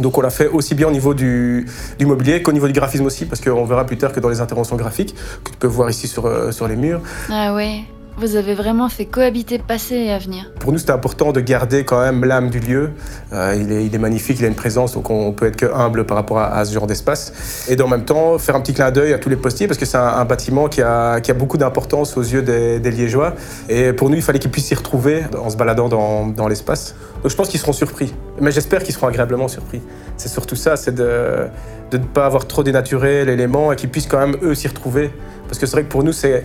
Donc 0.00 0.18
on 0.18 0.20
l'a 0.20 0.30
fait 0.30 0.48
aussi 0.48 0.74
bien 0.74 0.88
au 0.88 0.90
niveau 0.90 1.14
du, 1.14 1.66
mobilier 2.00 2.42
qu'au 2.42 2.52
niveau 2.52 2.66
du 2.66 2.72
graphisme 2.72 3.06
aussi, 3.06 3.24
parce 3.24 3.40
qu'on 3.40 3.64
verra 3.64 3.84
plus 3.84 3.98
tard 3.98 4.12
que 4.12 4.20
dans 4.20 4.28
les 4.28 4.40
interventions 4.40 4.76
graphiques, 4.76 5.14
que 5.44 5.50
tu 5.50 5.56
peux 5.56 5.66
voir 5.66 5.90
ici 5.90 6.06
sur, 6.06 6.26
euh, 6.26 6.52
sur 6.52 6.68
les 6.68 6.76
murs, 6.76 7.00
Ah 7.30 7.54
ouais, 7.54 7.84
vous 8.18 8.36
avez 8.36 8.54
vraiment 8.54 8.88
fait 8.88 9.04
cohabiter 9.04 9.58
passé 9.58 9.94
et 9.94 10.12
avenir. 10.12 10.50
pour 10.58 10.72
nous 10.72 10.78
c'était 10.78 10.92
important 10.92 11.32
de 11.32 11.40
garder 11.40 11.84
quand 11.84 12.00
même 12.00 12.24
l'âme 12.24 12.48
du 12.48 12.60
lieu. 12.60 12.92
Euh, 13.32 13.54
il, 13.58 13.94
est, 13.94 13.98
magnifique, 13.98 14.38
il 14.40 14.44
a 14.44 14.48
une 14.48 14.54
présence, 14.54 14.94
donc 14.94 15.10
on 15.10 15.32
peut 15.32 15.46
être 15.46 15.56
que 15.56 15.66
humble 15.66 16.04
par 16.04 16.16
rapport 16.16 16.38
à, 16.38 16.64
ce 16.64 16.72
genre 16.72 16.86
d'espace. 16.86 17.66
Et 17.68 17.80
en 17.80 17.88
même 17.88 18.04
temps, 18.04 18.38
faire 18.38 18.56
un 18.56 18.60
petit 18.60 18.72
clin 18.72 18.90
d'œil 18.90 19.12
à 19.12 19.18
tous 19.18 19.28
les 19.28 19.36
postiers, 19.36 19.66
parce 19.66 19.78
que 19.78 19.84
c'est 19.84 19.98
un, 19.98 20.24
bâtiment 20.24 20.68
qui 20.68 20.82
a, 20.82 21.20
beaucoup 21.36 21.58
d'importance 21.58 22.16
aux 22.16 22.22
yeux 22.22 22.42
des, 22.42 22.80
des 22.80 22.90
Liégeois. 22.90 23.34
Et 23.68 23.92
pour 23.92 24.08
nous, 24.08 24.16
il 24.16 24.22
fallait 24.22 24.38
qu'ils 24.38 24.50
puissent 24.50 24.66
s'y 24.66 24.74
retrouver 24.74 25.24
en 25.38 25.50
se 25.50 25.56
baladant 25.56 25.88
dans, 25.88 26.48
l'espace. 26.48 26.94
Donc 27.22 27.30
je 27.30 27.36
pense 27.36 27.48
qu'ils 27.48 27.60
seront 27.60 27.72
surpris, 27.72 28.14
mais 28.40 28.50
j'espère 28.50 28.82
qu'ils 28.82 28.94
seront 28.94 29.08
agréablement 29.08 29.48
surpris. 29.48 29.82
C'est 30.16 30.28
surtout 30.28 30.56
ça, 30.56 30.76
c'est 30.76 30.94
de 30.94 31.48
ne 31.92 31.98
pas 31.98 32.26
avoir 32.26 32.46
trop 32.46 32.62
dénaturé 32.62 33.24
l'élément 33.24 33.72
et 33.72 33.76
qu'ils 33.76 33.90
puissent 33.90 34.06
quand 34.06 34.18
même 34.18 34.36
eux 34.42 34.54
s'y 34.54 34.68
retrouver. 34.68 35.10
Parce 35.48 35.58
que 35.58 35.66
c'est 35.66 35.72
vrai 35.72 35.84
que 35.84 35.88
pour 35.88 36.02
nous, 36.02 36.12
c'est 36.12 36.44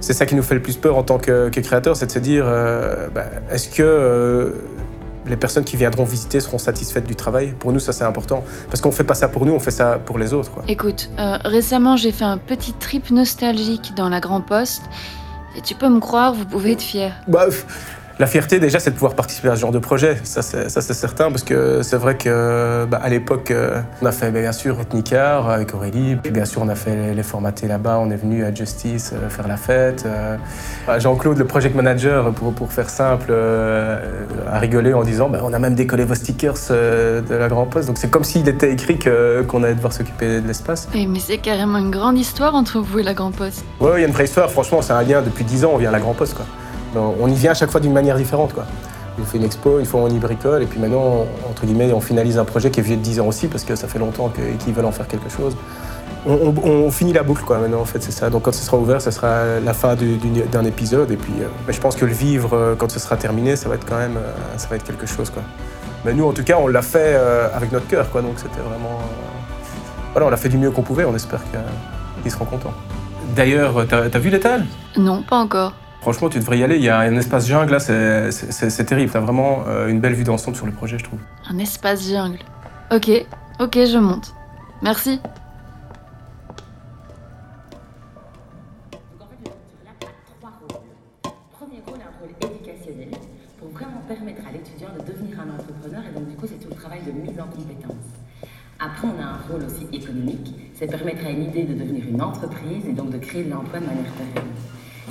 c'est 0.00 0.12
ça 0.12 0.26
qui 0.26 0.34
nous 0.34 0.42
fait 0.42 0.54
le 0.54 0.62
plus 0.62 0.76
peur 0.76 0.96
en 0.96 1.02
tant 1.02 1.18
que, 1.18 1.48
que 1.48 1.60
créateurs, 1.60 1.96
c'est 1.96 2.06
de 2.06 2.12
se 2.12 2.18
dire 2.18 2.44
euh, 2.46 3.08
bah, 3.14 3.24
est-ce 3.50 3.68
que 3.68 3.82
euh, 3.82 4.50
les 5.26 5.36
personnes 5.36 5.64
qui 5.64 5.76
viendront 5.76 6.04
visiter 6.04 6.38
seront 6.40 6.58
satisfaites 6.58 7.06
du 7.06 7.16
travail? 7.16 7.54
Pour 7.58 7.72
nous, 7.72 7.80
ça 7.80 7.92
c'est 7.92 8.04
important. 8.04 8.44
Parce 8.70 8.80
qu'on 8.80 8.92
fait 8.92 9.04
pas 9.04 9.14
ça 9.14 9.28
pour 9.28 9.46
nous, 9.46 9.52
on 9.52 9.58
fait 9.58 9.70
ça 9.70 9.98
pour 10.04 10.18
les 10.18 10.32
autres. 10.32 10.52
Quoi. 10.52 10.64
Écoute, 10.68 11.10
euh, 11.18 11.38
récemment 11.44 11.96
j'ai 11.96 12.12
fait 12.12 12.24
un 12.24 12.38
petit 12.38 12.72
trip 12.74 13.10
nostalgique 13.10 13.94
dans 13.96 14.08
la 14.08 14.20
Grand 14.20 14.40
Poste. 14.40 14.82
Et 15.56 15.62
tu 15.62 15.74
peux 15.74 15.88
me 15.88 16.00
croire, 16.00 16.34
vous 16.34 16.44
pouvez 16.44 16.72
être 16.72 16.82
fiers. 16.82 17.12
Bah, 17.28 17.46
La 18.18 18.26
fierté, 18.26 18.58
déjà, 18.60 18.80
c'est 18.80 18.90
de 18.90 18.94
pouvoir 18.94 19.14
participer 19.14 19.48
à 19.48 19.56
ce 19.56 19.60
genre 19.60 19.72
de 19.72 19.78
projet. 19.78 20.16
Ça, 20.24 20.40
c'est 20.40 20.94
certain, 20.94 21.30
parce 21.30 21.42
que 21.42 21.82
c'est 21.82 21.98
vrai 21.98 22.16
que 22.16 22.86
bah, 22.90 22.98
à 23.02 23.10
l'époque, 23.10 23.50
euh, 23.50 23.82
on 24.00 24.06
a 24.06 24.12
fait 24.12 24.30
bah, 24.30 24.40
bien 24.40 24.52
sûr 24.52 24.80
Ethnicar 24.80 25.50
avec 25.50 25.74
Aurélie, 25.74 26.16
puis 26.16 26.32
bien 26.32 26.46
sûr, 26.46 26.62
on 26.62 26.68
a 26.68 26.74
fait 26.74 27.14
les, 27.14 27.22
formatés 27.22 27.68
là-bas. 27.68 27.98
On 28.00 28.10
est 28.10 28.16
venu 28.16 28.44
à 28.44 28.54
Justice 28.54 29.12
euh, 29.12 29.28
faire 29.28 29.46
la 29.46 29.58
fête. 29.58 30.04
Euh, 30.06 30.36
bah, 30.86 30.98
Jean-Claude, 30.98 31.36
le 31.36 31.44
project 31.44 31.74
manager, 31.74 32.32
pour, 32.32 32.54
pour 32.54 32.72
faire 32.72 32.88
simple, 32.88 33.26
euh, 33.30 33.98
a 34.50 34.58
rigolé 34.58 34.94
en 34.94 35.02
disant 35.02 35.28
bah, 35.28 35.40
on 35.42 35.52
a 35.52 35.58
même 35.58 35.74
décollé 35.74 36.04
vos 36.04 36.14
stickers 36.14 36.54
euh, 36.70 37.20
de 37.20 37.34
la 37.34 37.48
Grand 37.48 37.66
Poste. 37.66 37.88
Donc 37.88 37.98
c'est 37.98 38.10
comme 38.10 38.24
s'il 38.24 38.48
était 38.48 38.72
écrit 38.72 38.98
qu'on 38.98 39.62
allait 39.62 39.74
devoir 39.74 39.92
s'occuper 39.92 40.40
de 40.40 40.46
l'espace. 40.46 40.88
Eh, 40.94 41.06
mais 41.06 41.20
c'est 41.20 41.38
carrément 41.38 41.78
une 41.78 41.90
grande 41.90 42.18
histoire 42.18 42.54
entre 42.54 42.80
vous 42.80 43.00
et 43.00 43.02
la 43.02 43.14
Grand 43.14 43.30
Poste. 43.30 43.64
Ouais, 43.80 43.90
il 43.96 44.00
y 44.00 44.04
a 44.04 44.06
une 44.06 44.14
vraie 44.14 44.24
histoire. 44.24 44.50
Franchement, 44.50 44.80
c'est 44.80 44.94
un 44.94 45.02
lien 45.02 45.20
depuis 45.20 45.44
10 45.44 45.66
ans. 45.66 45.72
On 45.74 45.76
vient 45.76 45.90
à 45.90 45.92
la 45.92 46.00
Grand 46.00 46.14
Poste, 46.14 46.34
quoi. 46.34 46.46
On 46.96 47.28
y 47.28 47.34
vient 47.34 47.50
à 47.52 47.54
chaque 47.54 47.70
fois 47.70 47.80
d'une 47.80 47.92
manière 47.92 48.16
différente, 48.16 48.52
quoi. 48.52 48.64
On 49.20 49.24
fait 49.24 49.38
une 49.38 49.44
expo, 49.44 49.78
une 49.78 49.86
fois 49.86 50.00
on 50.00 50.08
y 50.08 50.18
bricole, 50.18 50.62
et 50.62 50.66
puis 50.66 50.78
maintenant, 50.78 51.00
on- 51.46 51.50
entre 51.50 51.64
guillemets, 51.64 51.90
on 51.92 52.00
finalise 52.00 52.38
un 52.38 52.44
projet 52.44 52.70
qui 52.70 52.80
est 52.80 52.82
vieux 52.82 52.96
de 52.96 53.00
10 53.02 53.18
ans 53.20 53.26
aussi, 53.26 53.48
parce 53.48 53.64
que 53.64 53.74
ça 53.74 53.88
fait 53.88 53.98
longtemps 53.98 54.30
qu'ils 54.64 54.74
veulent 54.74 54.84
en 54.84 54.92
faire 54.92 55.08
quelque 55.08 55.30
chose. 55.30 55.56
On, 56.26 56.52
on- 56.54 56.68
on 56.86 56.90
finit 56.90 57.12
la 57.14 57.22
boucle, 57.22 57.42
quoi, 57.44 57.58
maintenant, 57.58 57.80
en 57.80 57.84
fait, 57.86 58.02
c'est 58.02 58.12
ça. 58.12 58.28
Donc 58.30 58.42
quand 58.42 58.52
ce 58.54 58.62
sera 58.64 58.76
ouvert, 58.76 59.00
ce 59.00 59.10
sera 59.10 59.58
la 59.64 59.72
fin 59.72 59.94
du- 59.94 60.16
du- 60.16 60.42
d'un 60.42 60.64
épisode, 60.64 61.10
et 61.10 61.16
puis 61.16 61.32
euh, 61.40 61.46
mais 61.66 61.72
je 61.72 61.80
pense 61.80 61.96
que 61.96 62.04
le 62.04 62.12
vivre, 62.12 62.50
euh, 62.54 62.74
quand 62.76 62.90
ce 62.90 62.98
sera 62.98 63.16
terminé, 63.16 63.56
ça 63.56 63.68
va 63.70 63.76
être 63.76 63.86
quand 63.88 63.96
même, 63.98 64.16
euh, 64.16 64.32
ça 64.58 64.68
va 64.68 64.76
être 64.76 64.84
quelque 64.84 65.06
chose, 65.06 65.30
quoi. 65.30 65.42
Mais 66.04 66.12
nous, 66.12 66.24
en 66.28 66.32
tout 66.32 66.44
cas, 66.44 66.56
on 66.60 66.66
l'a 66.66 66.82
fait 66.82 66.98
euh, 67.16 67.48
avec 67.54 67.72
notre 67.72 67.86
cœur, 67.86 68.10
quoi, 68.10 68.20
donc 68.22 68.34
c'était 68.36 68.60
vraiment... 68.60 68.98
euh, 69.00 70.12
Voilà, 70.12 70.26
on 70.26 70.30
l'a 70.30 70.36
fait 70.36 70.48
du 70.48 70.58
mieux 70.58 70.70
qu'on 70.70 70.82
pouvait, 70.82 71.04
on 71.04 71.14
espère 71.14 71.40
que- 71.52 72.22
qu'ils 72.22 72.30
seront 72.32 72.44
contents. 72.44 72.72
D'ailleurs, 73.34 73.84
t'as 73.88 74.02
as 74.04 74.18
vu 74.18 74.30
l'étal? 74.30 74.64
Non, 74.96 75.22
pas 75.22 75.36
encore. 75.36 75.72
Franchement, 76.00 76.28
tu 76.28 76.38
devrais 76.38 76.58
y 76.58 76.62
aller. 76.64 76.76
Il 76.76 76.84
y 76.84 76.88
a 76.88 76.98
un 77.00 77.16
espace 77.16 77.46
jungle 77.48 77.72
là, 77.72 77.80
c'est- 77.80 78.84
terrible. 78.84 79.10
T'as 79.12 79.20
vraiment 79.20 79.64
euh, 79.66 79.88
une 79.88 80.00
belle 80.00 80.14
vue 80.14 80.24
d'ensemble 80.24 80.56
sur 80.56 80.66
le 80.66 80.72
projet, 80.72 80.98
je 80.98 81.04
trouve. 81.04 81.18
Un 81.50 81.58
espace 81.58 82.08
jungle. 82.08 82.38
Ok, 82.92 83.10
ok, 83.58 83.74
je 83.74 83.98
monte. 83.98 84.32
Merci. 84.82 85.18
Donc 88.92 89.20
en 89.20 89.26
fait, 89.26 89.50
le 89.50 89.50
Lab 89.84 89.94
a 90.00 90.06
trois 90.38 90.52
rôles. 90.60 90.80
Premier 91.58 91.80
rôle, 91.86 91.98
un 92.00 92.12
rôle 92.20 92.30
éducationnel 92.52 93.08
pour 93.58 93.68
vraiment 93.70 94.02
permettre 94.06 94.42
à 94.46 94.52
l'étudiant 94.52 94.88
de 94.96 95.02
devenir 95.10 95.40
un 95.40 95.50
entrepreneur 95.58 96.02
et 96.08 96.14
donc 96.14 96.28
du 96.28 96.36
coup 96.36 96.46
c'est 96.46 96.60
tout 96.60 96.68
le 96.70 96.76
travail 96.76 97.00
de 97.04 97.10
mise 97.12 97.40
en 97.40 97.46
compétence. 97.48 98.06
Après, 98.78 99.08
on 99.08 99.18
a 99.20 99.24
un 99.26 99.38
rôle 99.50 99.64
aussi 99.64 99.88
économique, 99.90 100.54
c'est 100.78 100.86
permettre 100.86 101.24
à 101.26 101.30
une 101.30 101.44
idée 101.44 101.64
de 101.64 101.72
devenir 101.74 102.04
une 102.06 102.20
entreprise 102.22 102.84
et 102.86 102.92
donc 102.92 103.08
de 103.10 103.16
créer 103.18 103.42
de 103.44 103.50
l'emploi 103.50 103.80
de 103.80 103.86
manière 103.86 104.12
pérenne. 104.12 104.50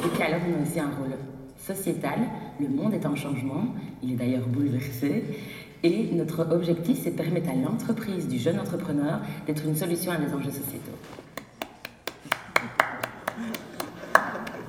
Et 0.06 0.22
a 0.22 0.38
aussi 0.62 0.80
un 0.80 0.92
rôle 1.00 1.18
sociétal, 1.58 2.20
le 2.60 2.68
monde 2.68 2.94
est 2.94 3.08
en 3.08 3.16
changement, 3.16 3.74
il 4.04 4.14
est 4.14 4.16
d'ailleurs 4.16 4.46
bouleversé, 4.48 5.24
et 5.82 6.10
notre 6.14 6.48
objectif, 6.52 7.00
c'est 7.04 7.12
de 7.12 7.18
permettre 7.18 7.50
à 7.50 7.56
l'entreprise 7.56 8.28
du 8.28 8.38
jeune 8.38 8.60
entrepreneur 8.60 9.20
d'être 9.48 9.66
une 9.66 9.76
solution 9.76 10.12
à 10.12 10.18
des 10.18 10.32
enjeux 10.32 10.52
sociétaux. 10.52 10.92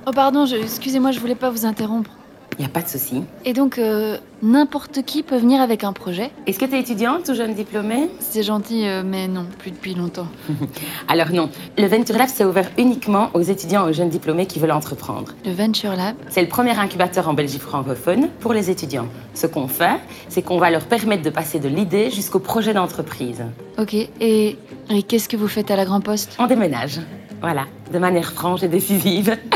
Oh 0.07 0.11
pardon, 0.11 0.45
excusez-moi, 0.45 1.11
je 1.11 1.19
voulais 1.19 1.35
pas 1.35 1.51
vous 1.51 1.65
interrompre. 1.65 2.11
Il 2.57 2.63
n'y 2.63 2.65
a 2.65 2.69
pas 2.69 2.81
de 2.81 2.87
souci. 2.87 3.21
Et 3.45 3.53
donc, 3.53 3.77
euh, 3.77 4.17
n'importe 4.41 5.03
qui 5.03 5.21
peut 5.21 5.37
venir 5.37 5.61
avec 5.61 5.83
un 5.83 5.93
projet 5.93 6.31
Est-ce 6.47 6.57
que 6.57 6.65
tu 6.65 6.73
es 6.75 6.79
étudiante 6.79 7.29
ou 7.29 7.35
jeune 7.35 7.53
diplômée? 7.53 8.09
C'est 8.19 8.41
gentil, 8.41 8.87
euh, 8.87 9.03
mais 9.05 9.27
non, 9.27 9.45
plus 9.59 9.69
depuis 9.69 9.93
longtemps. 9.93 10.27
Alors 11.07 11.31
non, 11.31 11.51
le 11.77 11.85
Venture 11.85 12.17
Lab 12.17 12.27
s'est 12.29 12.45
ouvert 12.45 12.67
uniquement 12.79 13.29
aux 13.35 13.41
étudiants 13.41 13.85
et 13.85 13.91
aux 13.91 13.93
jeunes 13.93 14.09
diplômés 14.09 14.47
qui 14.47 14.57
veulent 14.57 14.71
entreprendre. 14.71 15.35
Le 15.45 15.51
Venture 15.51 15.95
Lab 15.95 16.15
C'est 16.29 16.41
le 16.41 16.47
premier 16.47 16.71
incubateur 16.77 17.29
en 17.29 17.35
Belgique 17.35 17.61
francophone 17.61 18.29
pour 18.39 18.53
les 18.53 18.71
étudiants. 18.71 19.07
Ce 19.35 19.45
qu'on 19.45 19.67
fait, 19.67 19.99
c'est 20.27 20.41
qu'on 20.41 20.57
va 20.57 20.71
leur 20.71 20.85
permettre 20.85 21.21
de 21.21 21.29
passer 21.29 21.59
de 21.59 21.67
l'idée 21.67 22.09
jusqu'au 22.09 22.39
projet 22.39 22.73
d'entreprise. 22.73 23.43
Ok, 23.77 23.93
et, 23.93 24.57
et 24.89 25.03
qu'est-ce 25.03 25.29
que 25.29 25.37
vous 25.37 25.47
faites 25.47 25.69
à 25.69 25.75
la 25.75 25.85
Grand 25.85 26.01
Poste? 26.01 26.35
On 26.39 26.47
déménage. 26.47 27.01
Voilà, 27.39 27.65
de 27.93 27.99
manière 27.99 28.33
franche 28.33 28.63
et 28.63 28.67
décisive. 28.67 29.37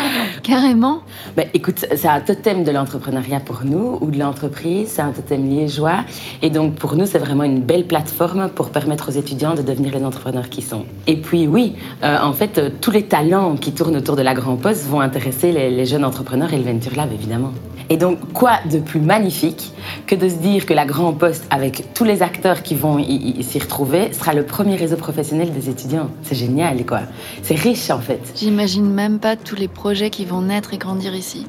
Carrément 0.43 1.01
Ben, 1.35 1.47
écoute, 1.53 1.85
c'est 1.95 2.07
un 2.07 2.19
totem 2.19 2.63
de 2.63 2.71
l'entrepreneuriat 2.71 3.39
pour 3.39 3.61
nous, 3.63 3.97
ou 4.01 4.09
de 4.09 4.17
l'entreprise, 4.17 4.89
c'est 4.89 5.01
un 5.01 5.11
totem 5.11 5.47
liégeois. 5.47 6.03
Et 6.41 6.49
donc, 6.49 6.75
pour 6.75 6.95
nous, 6.95 7.05
c'est 7.05 7.19
vraiment 7.19 7.43
une 7.43 7.61
belle 7.61 7.85
plateforme 7.85 8.49
pour 8.49 8.69
permettre 8.69 9.09
aux 9.09 9.13
étudiants 9.13 9.53
de 9.53 9.61
devenir 9.61 9.93
les 9.93 10.03
entrepreneurs 10.03 10.49
qu'ils 10.49 10.63
sont. 10.63 10.85
Et 11.05 11.17
puis, 11.17 11.47
oui, 11.47 11.75
euh, 12.03 12.17
en 12.21 12.33
fait, 12.33 12.57
euh, 12.57 12.69
tous 12.81 12.91
les 12.91 13.03
talents 13.03 13.55
qui 13.55 13.71
tournent 13.71 13.97
autour 13.97 14.15
de 14.15 14.23
la 14.23 14.33
Grand 14.33 14.55
Poste 14.55 14.85
vont 14.87 15.01
intéresser 15.01 15.51
les, 15.51 15.69
les 15.69 15.85
jeunes 15.85 16.05
entrepreneurs 16.05 16.53
et 16.53 16.57
le 16.57 16.63
Venture 16.63 16.95
Lab, 16.95 17.11
évidemment. 17.13 17.51
Et 17.91 17.97
donc, 17.97 18.31
quoi 18.31 18.59
de 18.71 18.79
plus 18.79 19.01
magnifique 19.01 19.73
que 20.07 20.15
de 20.15 20.29
se 20.29 20.35
dire 20.35 20.65
que 20.65 20.73
la 20.73 20.85
Grand 20.85 21.11
Poste, 21.11 21.45
avec 21.49 21.93
tous 21.93 22.05
les 22.05 22.21
acteurs 22.21 22.63
qui 22.63 22.73
vont 22.73 23.03
s'y 23.03 23.59
retrouver, 23.59 24.13
sera 24.13 24.33
le 24.33 24.45
premier 24.45 24.77
réseau 24.77 24.95
professionnel 24.95 25.51
des 25.51 25.69
étudiants. 25.69 26.09
C'est 26.23 26.35
génial, 26.35 26.85
quoi. 26.85 27.01
C'est 27.43 27.55
riche, 27.55 27.89
en 27.89 27.99
fait. 27.99 28.21
J'imagine 28.33 28.89
même 28.89 29.19
pas 29.19 29.35
tous 29.35 29.57
les 29.57 29.67
projets 29.67 30.09
qui 30.09 30.23
vont 30.23 30.41
naître 30.41 30.73
et 30.73 30.77
grandir 30.77 31.13
ici. 31.13 31.47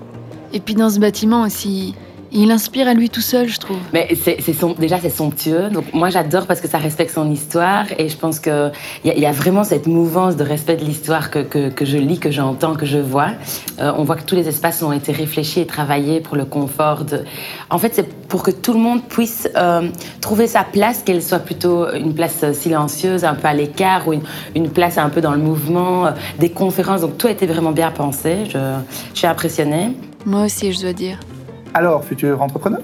Et 0.53 0.59
puis 0.59 0.75
dans 0.75 0.91
ce 0.91 0.99
bâtiment 0.99 1.43
aussi, 1.43 1.95
il 2.33 2.51
inspire 2.51 2.89
à 2.89 2.95
lui 2.95 3.11
tout 3.11 3.21
seul, 3.21 3.49
je 3.49 3.59
trouve. 3.61 3.77
Mais 3.93 4.09
c'est, 4.23 4.39
déjà, 4.79 4.99
c'est 5.01 5.11
somptueux. 5.11 5.69
Donc, 5.71 5.93
moi, 5.93 6.09
j'adore 6.09 6.47
parce 6.47 6.61
que 6.61 6.69
ça 6.69 6.79
respecte 6.79 7.13
son 7.15 7.31
histoire. 7.31 7.85
Et 7.99 8.09
je 8.09 8.17
pense 8.17 8.41
qu'il 8.41 8.73
y, 9.05 9.11
a- 9.11 9.17
y 9.19 9.27
a 9.27 9.33
vraiment 9.33 9.65
cette 9.65 9.87
mouvance 9.87 10.37
de 10.37 10.43
respect 10.45 10.77
de 10.77 10.85
l'histoire 10.85 11.31
que, 11.31 11.41
que, 11.41 11.69
que 11.69 11.85
je 11.85 11.99
lis, 11.99 12.19
que 12.19 12.31
j'entends, 12.31 12.75
que 12.75 12.87
je 12.87 12.99
vois. 12.99 13.29
Euh, 13.81 13.93
on 13.99 14.05
voit 14.05 14.17
que 14.17 14.25
tous 14.25 14.35
les 14.35 14.49
espaces 14.49 14.83
ont 14.83 14.93
été 14.93 15.13
réfléchis 15.13 15.61
et 15.61 15.67
travaillés 15.67 16.21
pour 16.21 16.37
le 16.37 16.45
confort. 16.45 17.05
De... 17.05 17.21
En 17.71 17.79
fait, 17.79 17.93
c'est 17.95 18.09
pour 18.29 18.43
que 18.43 18.51
tout 18.51 18.73
le 18.73 18.81
monde 18.81 19.03
puisse 19.09 19.49
euh, 19.57 19.89
trouver 20.21 20.47
sa 20.47 20.65
place, 20.65 21.03
qu'elle 21.03 21.23
soit 21.23 21.41
plutôt 21.41 21.93
une 21.93 22.15
place 22.15 22.51
silencieuse, 22.53 23.25
un 23.25 23.35
peu 23.35 23.49
à 23.49 23.55
l'écart, 23.55 24.09
ou 24.09 24.15
une, 24.15 24.23
une 24.55 24.71
place 24.71 24.97
un 24.97 25.11
peu 25.11 25.21
dans 25.21 25.33
le 25.33 25.39
mouvement, 25.39 26.07
euh, 26.07 26.11
des 26.39 26.49
conférences. 26.51 27.03
Donc, 27.03 27.19
tout 27.19 27.27
a 27.27 27.31
été 27.31 27.47
vraiment 27.47 27.73
bien 27.73 27.91
pensé. 27.91 28.47
Je, 28.49 28.59
je 29.13 29.19
suis 29.19 29.27
impressionnée. 29.27 29.93
Moi 30.25 30.45
aussi, 30.45 30.73
je 30.73 30.81
dois 30.81 30.93
dire. 30.93 31.19
Alors, 31.75 32.05
futur 32.05 32.43
entrepreneur 32.43 32.81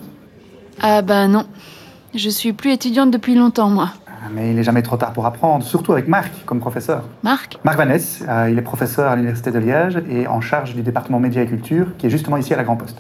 Ah 0.80 1.02
bah 1.02 1.28
non. 1.28 1.44
Je 2.14 2.28
suis 2.30 2.52
plus 2.52 2.72
étudiante 2.72 3.10
depuis 3.10 3.34
longtemps, 3.34 3.68
moi. 3.68 3.90
Ah, 4.06 4.28
Mais 4.32 4.50
il 4.50 4.56
n'est 4.56 4.62
jamais 4.62 4.82
trop 4.82 4.96
tard 4.96 5.12
pour 5.12 5.26
apprendre, 5.26 5.64
surtout 5.64 5.92
avec 5.92 6.08
Marc 6.08 6.32
comme 6.46 6.58
professeur. 6.60 7.04
Marc? 7.22 7.58
Marc 7.64 7.76
Vanès, 7.76 8.24
euh, 8.28 8.48
il 8.50 8.58
est 8.58 8.62
professeur 8.62 9.10
à 9.10 9.16
l'Université 9.16 9.50
de 9.50 9.58
Liège 9.58 10.02
et 10.10 10.26
en 10.26 10.40
charge 10.40 10.74
du 10.74 10.82
département 10.82 11.20
médias 11.20 11.42
et 11.42 11.46
culture, 11.46 11.86
qui 11.98 12.06
est 12.06 12.10
justement 12.10 12.36
ici 12.38 12.54
à 12.54 12.56
la 12.56 12.64
Grand 12.64 12.76
Poste. 12.76 12.98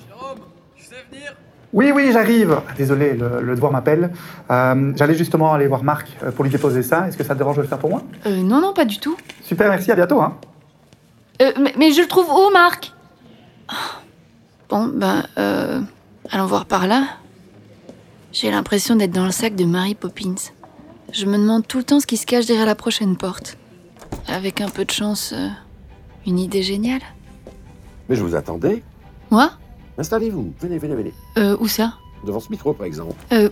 Oui, 1.74 1.92
oui, 1.94 2.10
j'arrive. 2.12 2.60
Désolé, 2.78 3.12
le, 3.14 3.42
le 3.42 3.54
devoir 3.54 3.72
m'appelle. 3.72 4.10
Euh, 4.50 4.92
J'allais 4.96 5.14
justement 5.14 5.52
aller 5.52 5.66
voir 5.66 5.84
Marc 5.84 6.08
euh, 6.22 6.30
pour 6.30 6.44
lui 6.44 6.50
déposer 6.50 6.82
ça. 6.82 7.06
Est-ce 7.08 7.16
que 7.16 7.24
ça 7.24 7.34
te 7.34 7.38
dérange 7.38 7.56
de 7.56 7.62
le 7.62 7.68
faire 7.68 7.78
pour 7.78 7.90
moi? 7.90 8.02
Euh, 8.26 8.42
non, 8.42 8.60
non, 8.62 8.72
pas 8.72 8.86
du 8.86 8.98
tout. 8.98 9.16
Super, 9.42 9.68
merci, 9.68 9.90
à 9.92 9.94
bientôt. 9.94 10.20
Hein. 10.22 10.34
Euh, 11.42 11.52
mais, 11.60 11.74
mais 11.78 11.92
je 11.92 12.00
le 12.00 12.08
trouve 12.08 12.26
où, 12.30 12.50
Marc? 12.52 12.92
Ah. 13.68 13.74
Bon, 14.68 14.86
ben, 14.86 15.24
euh, 15.38 15.80
allons 16.30 16.46
voir 16.46 16.66
par 16.66 16.86
là. 16.86 17.06
J'ai 18.32 18.50
l'impression 18.50 18.96
d'être 18.96 19.12
dans 19.12 19.24
le 19.24 19.30
sac 19.30 19.54
de 19.56 19.64
Mary 19.64 19.94
Poppins. 19.94 20.34
Je 21.12 21.24
me 21.24 21.38
demande 21.38 21.66
tout 21.66 21.78
le 21.78 21.84
temps 21.84 22.00
ce 22.00 22.06
qui 22.06 22.18
se 22.18 22.26
cache 22.26 22.44
derrière 22.46 22.66
la 22.66 22.74
prochaine 22.74 23.16
porte. 23.16 23.56
Avec 24.26 24.60
un 24.60 24.68
peu 24.68 24.84
de 24.84 24.90
chance, 24.90 25.32
euh, 25.34 25.48
une 26.26 26.38
idée 26.38 26.62
géniale. 26.62 27.00
Mais 28.08 28.16
je 28.16 28.22
vous 28.22 28.34
attendais. 28.34 28.82
Moi? 29.30 29.50
Installez-vous. 29.96 30.52
Venez, 30.60 30.78
venez, 30.78 30.94
venez. 30.94 31.12
Euh, 31.38 31.56
où 31.60 31.66
ça? 31.66 31.94
Devant 32.26 32.40
ce 32.40 32.50
micro, 32.50 32.74
par 32.74 32.86
exemple. 32.86 33.14
Euh, 33.32 33.48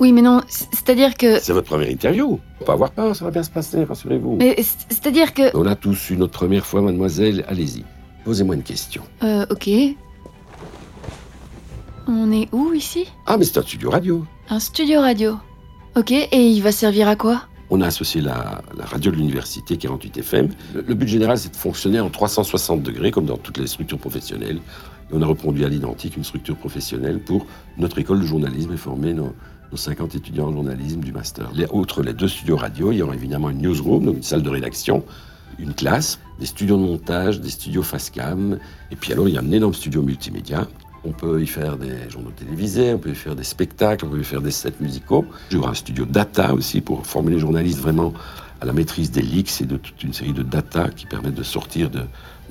oui, 0.00 0.12
mais 0.12 0.22
non, 0.22 0.42
c'est-à-dire 0.48 1.14
que... 1.16 1.38
C'est 1.38 1.52
votre 1.52 1.68
première 1.68 1.88
interview. 1.88 2.40
Faut 2.58 2.64
pas 2.64 2.72
avoir 2.72 2.90
peur, 2.90 3.14
ça 3.14 3.24
va 3.24 3.30
bien 3.30 3.42
se 3.44 3.50
passer, 3.50 3.84
rassurez-vous. 3.84 4.36
Mais 4.36 4.56
c'est-à-dire 4.60 5.34
que... 5.34 5.56
On 5.56 5.66
a 5.66 5.76
tous 5.76 6.10
eu 6.10 6.16
notre 6.16 6.32
première 6.32 6.66
fois, 6.66 6.82
mademoiselle. 6.82 7.44
Allez-y. 7.46 7.84
Posez-moi 8.24 8.56
une 8.56 8.62
question. 8.62 9.02
Euh, 9.22 9.46
ok. 9.50 9.68
On 12.06 12.32
est 12.32 12.48
où, 12.52 12.72
ici? 12.72 13.06
Ah, 13.26 13.36
mais 13.36 13.44
c'est 13.44 13.58
un 13.58 13.62
studio 13.62 13.90
radio. 13.90 14.24
Un 14.48 14.58
studio 14.58 15.00
radio. 15.00 15.36
Ok, 15.96 16.10
et 16.12 16.48
il 16.48 16.60
va 16.62 16.72
servir 16.72 17.08
à 17.08 17.16
quoi? 17.16 17.42
On 17.70 17.80
a 17.80 17.86
associé 17.86 18.20
la, 18.20 18.62
la 18.76 18.84
radio 18.84 19.10
de 19.10 19.16
l'université 19.16 19.76
48 19.76 20.18
FM. 20.18 20.48
Le, 20.74 20.82
le 20.82 20.94
but 20.94 21.08
général, 21.08 21.38
c'est 21.38 21.50
de 21.52 21.56
fonctionner 21.56 22.00
en 22.00 22.10
360 22.10 22.82
degrés, 22.82 23.10
comme 23.10 23.26
dans 23.26 23.36
toutes 23.38 23.58
les 23.58 23.66
structures 23.66 23.98
professionnelles. 23.98 24.56
Et 25.10 25.14
on 25.14 25.22
a 25.22 25.26
reproduit 25.26 25.64
à 25.64 25.68
l'identique 25.68 26.16
une 26.16 26.24
structure 26.24 26.56
professionnelle 26.56 27.20
pour 27.20 27.46
notre 27.78 27.98
école 27.98 28.20
de 28.20 28.26
journalisme 28.26 28.72
et 28.72 28.76
former 28.76 29.14
nos, 29.14 29.32
nos 29.70 29.76
50 29.76 30.14
étudiants 30.14 30.48
en 30.48 30.52
journalisme 30.52 31.00
du 31.00 31.12
master. 31.12 31.50
Les, 31.54 31.66
outre 31.72 32.02
les 32.02 32.12
deux 32.12 32.28
studios 32.28 32.56
radio, 32.56 32.92
il 32.92 32.98
y 32.98 33.02
aura 33.02 33.14
évidemment 33.14 33.48
une 33.50 33.58
newsroom, 33.62 34.04
donc 34.04 34.16
une 34.16 34.22
salle 34.22 34.42
de 34.42 34.50
rédaction, 34.50 35.04
une 35.58 35.74
classe, 35.74 36.18
des 36.40 36.46
studios 36.46 36.76
de 36.76 36.82
montage, 36.82 37.40
des 37.40 37.50
studios 37.50 37.82
face 37.82 38.10
cam, 38.10 38.58
et 38.90 38.96
puis 38.96 39.12
alors 39.12 39.28
il 39.28 39.34
y 39.34 39.38
a 39.38 39.40
un 39.40 39.50
énorme 39.50 39.74
studio 39.74 40.02
multimédia. 40.02 40.66
On 41.04 41.10
peut 41.10 41.42
y 41.42 41.46
faire 41.46 41.76
des 41.76 42.08
journaux 42.10 42.30
télévisés, 42.30 42.94
on 42.94 42.98
peut 42.98 43.10
y 43.10 43.14
faire 43.14 43.34
des 43.34 43.44
spectacles, 43.44 44.04
on 44.04 44.08
peut 44.08 44.20
y 44.20 44.24
faire 44.24 44.40
des 44.40 44.50
sets 44.50 44.74
musicaux. 44.80 45.24
Aura 45.56 45.70
un 45.70 45.74
studio 45.74 46.04
data 46.04 46.54
aussi 46.54 46.80
pour 46.80 47.06
former 47.06 47.32
les 47.32 47.38
journalistes 47.40 47.80
vraiment 47.80 48.12
à 48.60 48.64
la 48.64 48.72
maîtrise 48.72 49.10
des 49.10 49.22
leaks 49.22 49.60
et 49.60 49.64
de 49.64 49.76
toute 49.76 50.02
une 50.04 50.12
série 50.12 50.32
de 50.32 50.44
data 50.44 50.88
qui 50.90 51.06
permettent 51.06 51.34
de 51.34 51.42
sortir 51.42 51.90
de, 51.90 52.04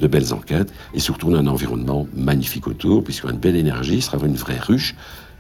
belles 0.08 0.34
enquêtes 0.34 0.74
et 0.96 1.00
surtout 1.00 1.30
on 1.30 1.36
a 1.36 1.40
un 1.40 1.48
environnement 1.48 2.08
magnifique 2.16 2.68
autour 2.68 3.04
puisqu'il 3.04 3.28
y 3.28 3.30
a 3.30 3.34
une 3.34 3.40
belle 3.40 3.56
énergie, 3.56 3.96
il 3.96 4.02
sera 4.02 4.18
une 4.26 4.36
vraie 4.36 4.60
ruche. 4.60 4.96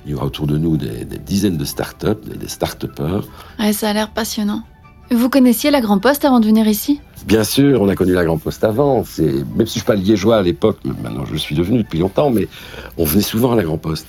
Il 0.06 0.12
y 0.12 0.14
aura 0.14 0.26
autour 0.26 0.48
de 0.48 0.58
nous 0.58 0.78
des, 0.78 1.06
dizaines 1.06 1.58
de 1.58 1.66
start-up, 1.66 2.24
des, 2.26 2.38
des 2.38 2.48
start-upers. 2.48 3.28
Ça 3.74 3.90
a 3.90 3.94
l'air 3.94 4.10
passionnant. 4.12 4.64
Vous 5.12 5.30
connaissiez 5.30 5.72
la 5.72 5.82
Grand 5.82 6.00
Poste 6.00 6.24
avant 6.24 6.40
de 6.40 6.46
venir 6.46 6.68
ici? 6.68 7.02
Bien 7.26 7.44
sûr, 7.44 7.82
on 7.82 7.88
a 7.90 7.96
connu 7.96 8.14
la 8.14 8.26
Grand 8.26 8.38
Poste 8.38 8.64
avant. 8.64 8.98
Même 8.98 9.06
si 9.06 9.66
je 9.66 9.66
suis 9.70 9.82
pas 9.82 9.96
liégeois 9.96 10.38
à 10.38 10.42
l'époque, 10.42 10.78
maintenant 11.04 11.26
je 11.26 11.34
le 11.34 11.38
suis 11.38 11.56
devenu 11.56 11.80
depuis 11.84 12.00
longtemps, 12.00 12.30
mais 12.32 12.48
on 12.98 13.06
venait 13.06 13.22
souvent 13.22 13.52
à 13.54 13.56
la 13.56 13.64
Grand 13.64 13.78
Poste. 13.78 14.08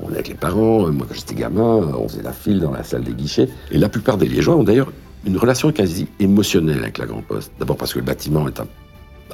On 0.00 0.08
est 0.10 0.14
avec 0.14 0.28
les 0.28 0.34
parents. 0.34 0.86
euh, 0.86 0.90
Moi, 0.90 1.06
quand 1.08 1.14
j'étais 1.14 1.34
gamin, 1.34 1.62
on 1.98 2.08
faisait 2.08 2.22
la 2.22 2.32
file 2.32 2.60
dans 2.60 2.70
la 2.72 2.82
salle 2.82 3.04
des 3.04 3.12
guichets. 3.12 3.48
Et 3.70 3.78
la 3.78 3.88
plupart 3.88 4.16
des 4.16 4.26
Liégeois 4.26 4.56
ont 4.56 4.64
d'ailleurs 4.64 4.92
une 5.26 5.36
relation 5.36 5.70
quasi 5.70 6.08
émotionnelle 6.18 6.78
avec 6.80 6.98
la 6.98 7.06
Grand 7.06 7.22
Poste. 7.22 7.52
D'abord 7.58 7.76
parce 7.76 7.92
que 7.94 7.98
le 8.00 8.04
bâtiment 8.04 8.48
est 8.48 8.58
un, 8.58 8.66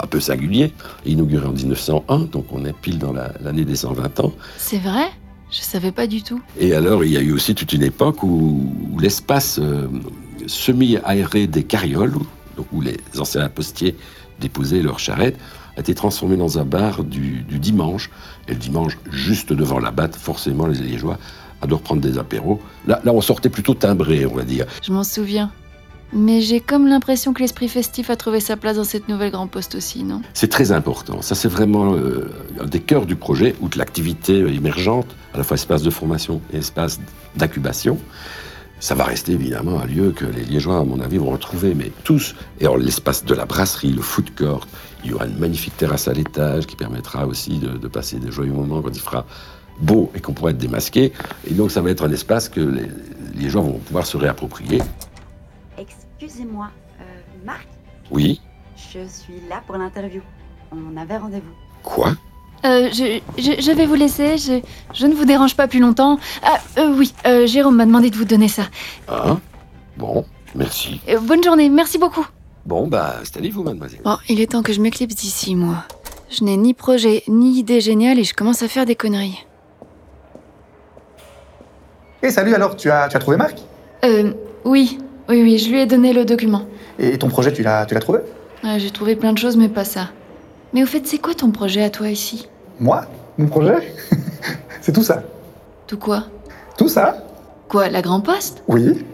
un 0.02 0.06
peu 0.06 0.20
singulier, 0.20 0.72
inauguré 1.06 1.46
en 1.46 1.52
1901, 1.52 2.18
donc 2.32 2.46
on 2.52 2.64
est 2.66 2.74
pile 2.74 2.98
dans 2.98 3.12
la- 3.12 3.32
l'année 3.42 3.64
des 3.64 3.76
120 3.76 4.20
ans. 4.20 4.32
C'est 4.58 4.78
vrai? 4.78 5.06
Je 5.50 5.60
savais 5.62 5.92
pas 5.92 6.06
du 6.06 6.22
tout. 6.22 6.40
Et 6.60 6.74
alors, 6.74 7.04
il 7.04 7.12
y 7.12 7.16
a 7.16 7.20
eu 7.20 7.32
aussi 7.32 7.54
toute 7.54 7.72
une 7.72 7.82
époque 7.82 8.22
où, 8.22 8.70
où 8.92 8.98
l'espace 8.98 9.58
euh, 9.62 9.86
semi-aéré 10.46 11.46
des 11.46 11.62
carrioles, 11.64 12.12
donc 12.58 12.66
où 12.72 12.82
les 12.82 12.98
anciens 13.18 13.48
postiers 13.48 13.94
déposaient 14.40 14.82
leurs 14.82 14.98
charrettes, 14.98 15.38
a 15.76 15.80
été 15.80 15.94
transformé 15.94 16.36
dans 16.36 16.58
un 16.58 16.64
bar 16.64 17.04
du, 17.04 17.42
du 17.42 17.58
dimanche. 17.58 18.10
Et 18.48 18.52
le 18.52 18.58
dimanche, 18.58 18.98
juste 19.10 19.52
devant 19.52 19.78
la 19.78 19.92
batte, 19.92 20.16
forcément, 20.16 20.66
les 20.66 20.78
Liégeois 20.78 21.18
adorent 21.62 21.82
prendre 21.82 22.02
des 22.02 22.18
apéros. 22.18 22.60
Là, 22.86 23.00
là, 23.04 23.12
on 23.12 23.20
sortait 23.20 23.48
plutôt 23.48 23.74
timbré, 23.74 24.26
on 24.26 24.34
va 24.34 24.42
dire. 24.42 24.66
Je 24.82 24.92
m'en 24.92 25.04
souviens. 25.04 25.50
Mais 26.12 26.40
j'ai 26.40 26.60
comme 26.60 26.86
l'impression 26.86 27.32
que 27.34 27.40
l'esprit 27.40 27.68
festif 27.68 28.08
a 28.10 28.16
trouvé 28.16 28.40
sa 28.40 28.56
place 28.56 28.76
dans 28.76 28.84
cette 28.84 29.08
nouvelle 29.08 29.30
Grand 29.30 29.46
Poste 29.46 29.74
aussi, 29.74 30.04
non? 30.04 30.22
C'est 30.32 30.48
très 30.48 30.72
important. 30.72 31.20
Ça, 31.20 31.34
c'est 31.34 31.48
vraiment 31.48 31.94
euh, 31.94 32.32
un 32.60 32.64
des 32.64 32.80
cœurs 32.80 33.04
du 33.04 33.14
projet, 33.14 33.54
outre 33.60 33.76
l'activité 33.76 34.40
euh, 34.40 34.48
émergente, 34.48 35.06
à 35.34 35.38
la 35.38 35.44
fois 35.44 35.56
espace 35.56 35.82
de 35.82 35.90
formation 35.90 36.40
et 36.52 36.58
espace 36.58 36.98
d'incubation. 37.36 37.98
Ça 38.80 38.94
va 38.94 39.04
rester 39.04 39.32
évidemment 39.32 39.80
un 39.80 39.86
lieu 39.86 40.12
que 40.12 40.24
les 40.24 40.44
Liégeois, 40.44 40.78
à 40.78 40.84
mon 40.84 41.00
avis, 41.00 41.18
vont 41.18 41.30
retrouver, 41.30 41.74
mais 41.74 41.90
tous. 42.04 42.34
Et 42.60 42.64
alors, 42.64 42.78
l'espace 42.78 43.24
de 43.24 43.34
la 43.34 43.44
brasserie, 43.44 43.90
le 43.92 44.02
food 44.02 44.34
court, 44.36 44.66
il 45.04 45.10
y 45.10 45.14
aura 45.14 45.26
une 45.26 45.38
magnifique 45.38 45.76
terrasse 45.76 46.06
à 46.06 46.12
l'étage 46.12 46.66
qui 46.66 46.76
permettra 46.76 47.26
aussi 47.26 47.58
de, 47.58 47.76
de 47.76 47.88
passer 47.88 48.18
des 48.18 48.30
joyeux 48.30 48.52
moments 48.52 48.80
quand 48.80 48.94
il 48.94 49.00
fera 49.00 49.26
beau 49.80 50.10
et 50.14 50.20
qu'on 50.20 50.32
pourra 50.32 50.50
être 50.50 50.58
démasqué. 50.58 51.12
Et 51.48 51.54
donc, 51.54 51.70
ça 51.72 51.80
va 51.80 51.90
être 51.90 52.04
un 52.04 52.12
espace 52.12 52.48
que 52.48 52.60
les 52.60 52.88
Liégeois 53.34 53.62
vont 53.62 53.78
pouvoir 53.78 54.06
se 54.06 54.16
réapproprier. 54.16 54.80
Excusez-moi, 55.76 56.70
euh, 57.00 57.04
Marc, 57.44 57.66
Oui? 58.10 58.40
Je 58.76 59.06
suis 59.08 59.40
là 59.48 59.60
pour 59.66 59.76
l'interview. 59.76 60.22
On 60.70 60.96
avait 60.96 61.16
rendez-vous. 61.16 61.54
Quoi? 61.82 62.12
Euh, 62.68 62.88
je, 62.92 63.20
je, 63.38 63.62
je 63.62 63.72
vais 63.72 63.86
vous 63.86 63.94
laisser, 63.94 64.36
je, 64.36 64.60
je 64.92 65.06
ne 65.06 65.14
vous 65.14 65.24
dérange 65.24 65.54
pas 65.56 65.66
plus 65.68 65.80
longtemps. 65.80 66.18
Ah, 66.42 66.58
euh, 66.78 66.92
oui, 66.96 67.14
euh, 67.26 67.46
Jérôme 67.46 67.76
m'a 67.76 67.86
demandé 67.86 68.10
de 68.10 68.16
vous 68.16 68.24
donner 68.26 68.48
ça. 68.48 68.64
Hein 69.08 69.40
Bon, 69.96 70.24
merci. 70.54 71.00
Euh, 71.08 71.18
bonne 71.18 71.42
journée, 71.42 71.68
merci 71.70 71.96
beaucoup. 71.98 72.26
Bon, 72.66 72.86
bah, 72.86 73.16
installez-vous, 73.22 73.62
mademoiselle. 73.62 74.00
Bon, 74.04 74.18
il 74.28 74.40
est 74.40 74.50
temps 74.52 74.62
que 74.62 74.72
je 74.74 74.80
m'éclipse 74.80 75.14
d'ici, 75.14 75.54
moi. 75.54 75.84
Je 76.30 76.44
n'ai 76.44 76.56
ni 76.58 76.74
projet, 76.74 77.22
ni 77.26 77.58
idée 77.58 77.80
géniale 77.80 78.18
et 78.18 78.24
je 78.24 78.34
commence 78.34 78.62
à 78.62 78.68
faire 78.68 78.84
des 78.84 78.94
conneries. 78.96 79.44
Et 82.22 82.30
salut 82.30 82.54
alors, 82.54 82.76
tu 82.76 82.90
as, 82.90 83.08
tu 83.08 83.16
as 83.16 83.20
trouvé 83.20 83.36
Marc? 83.38 83.56
Euh, 84.04 84.32
oui, 84.64 84.98
oui, 85.28 85.42
oui, 85.42 85.58
je 85.58 85.70
lui 85.70 85.80
ai 85.80 85.86
donné 85.86 86.12
le 86.12 86.24
document. 86.24 86.62
Et 86.98 87.16
ton 87.16 87.28
projet, 87.28 87.52
tu 87.52 87.62
l'as 87.62 87.86
tu 87.86 87.94
l'as 87.94 88.00
trouvé? 88.00 88.18
Ouais, 88.64 88.78
J'ai 88.78 88.90
trouvé 88.90 89.16
plein 89.16 89.32
de 89.32 89.38
choses, 89.38 89.56
mais 89.56 89.68
pas 89.68 89.84
ça. 89.84 90.10
Mais 90.74 90.82
au 90.82 90.86
fait, 90.86 91.06
c'est 91.06 91.18
quoi 91.18 91.34
ton 91.34 91.50
projet 91.50 91.82
à 91.82 91.90
toi 91.90 92.10
ici? 92.10 92.48
Moi 92.80 93.02
Mon 93.36 93.46
projet 93.46 93.94
C'est 94.80 94.92
tout 94.92 95.02
ça. 95.02 95.22
Tout 95.86 95.98
quoi? 95.98 96.24
Tout 96.76 96.88
ça 96.88 97.16
Quoi, 97.68 97.88
la 97.88 98.00
Grand 98.00 98.20
Poste? 98.20 98.62
Oui. 98.68 99.04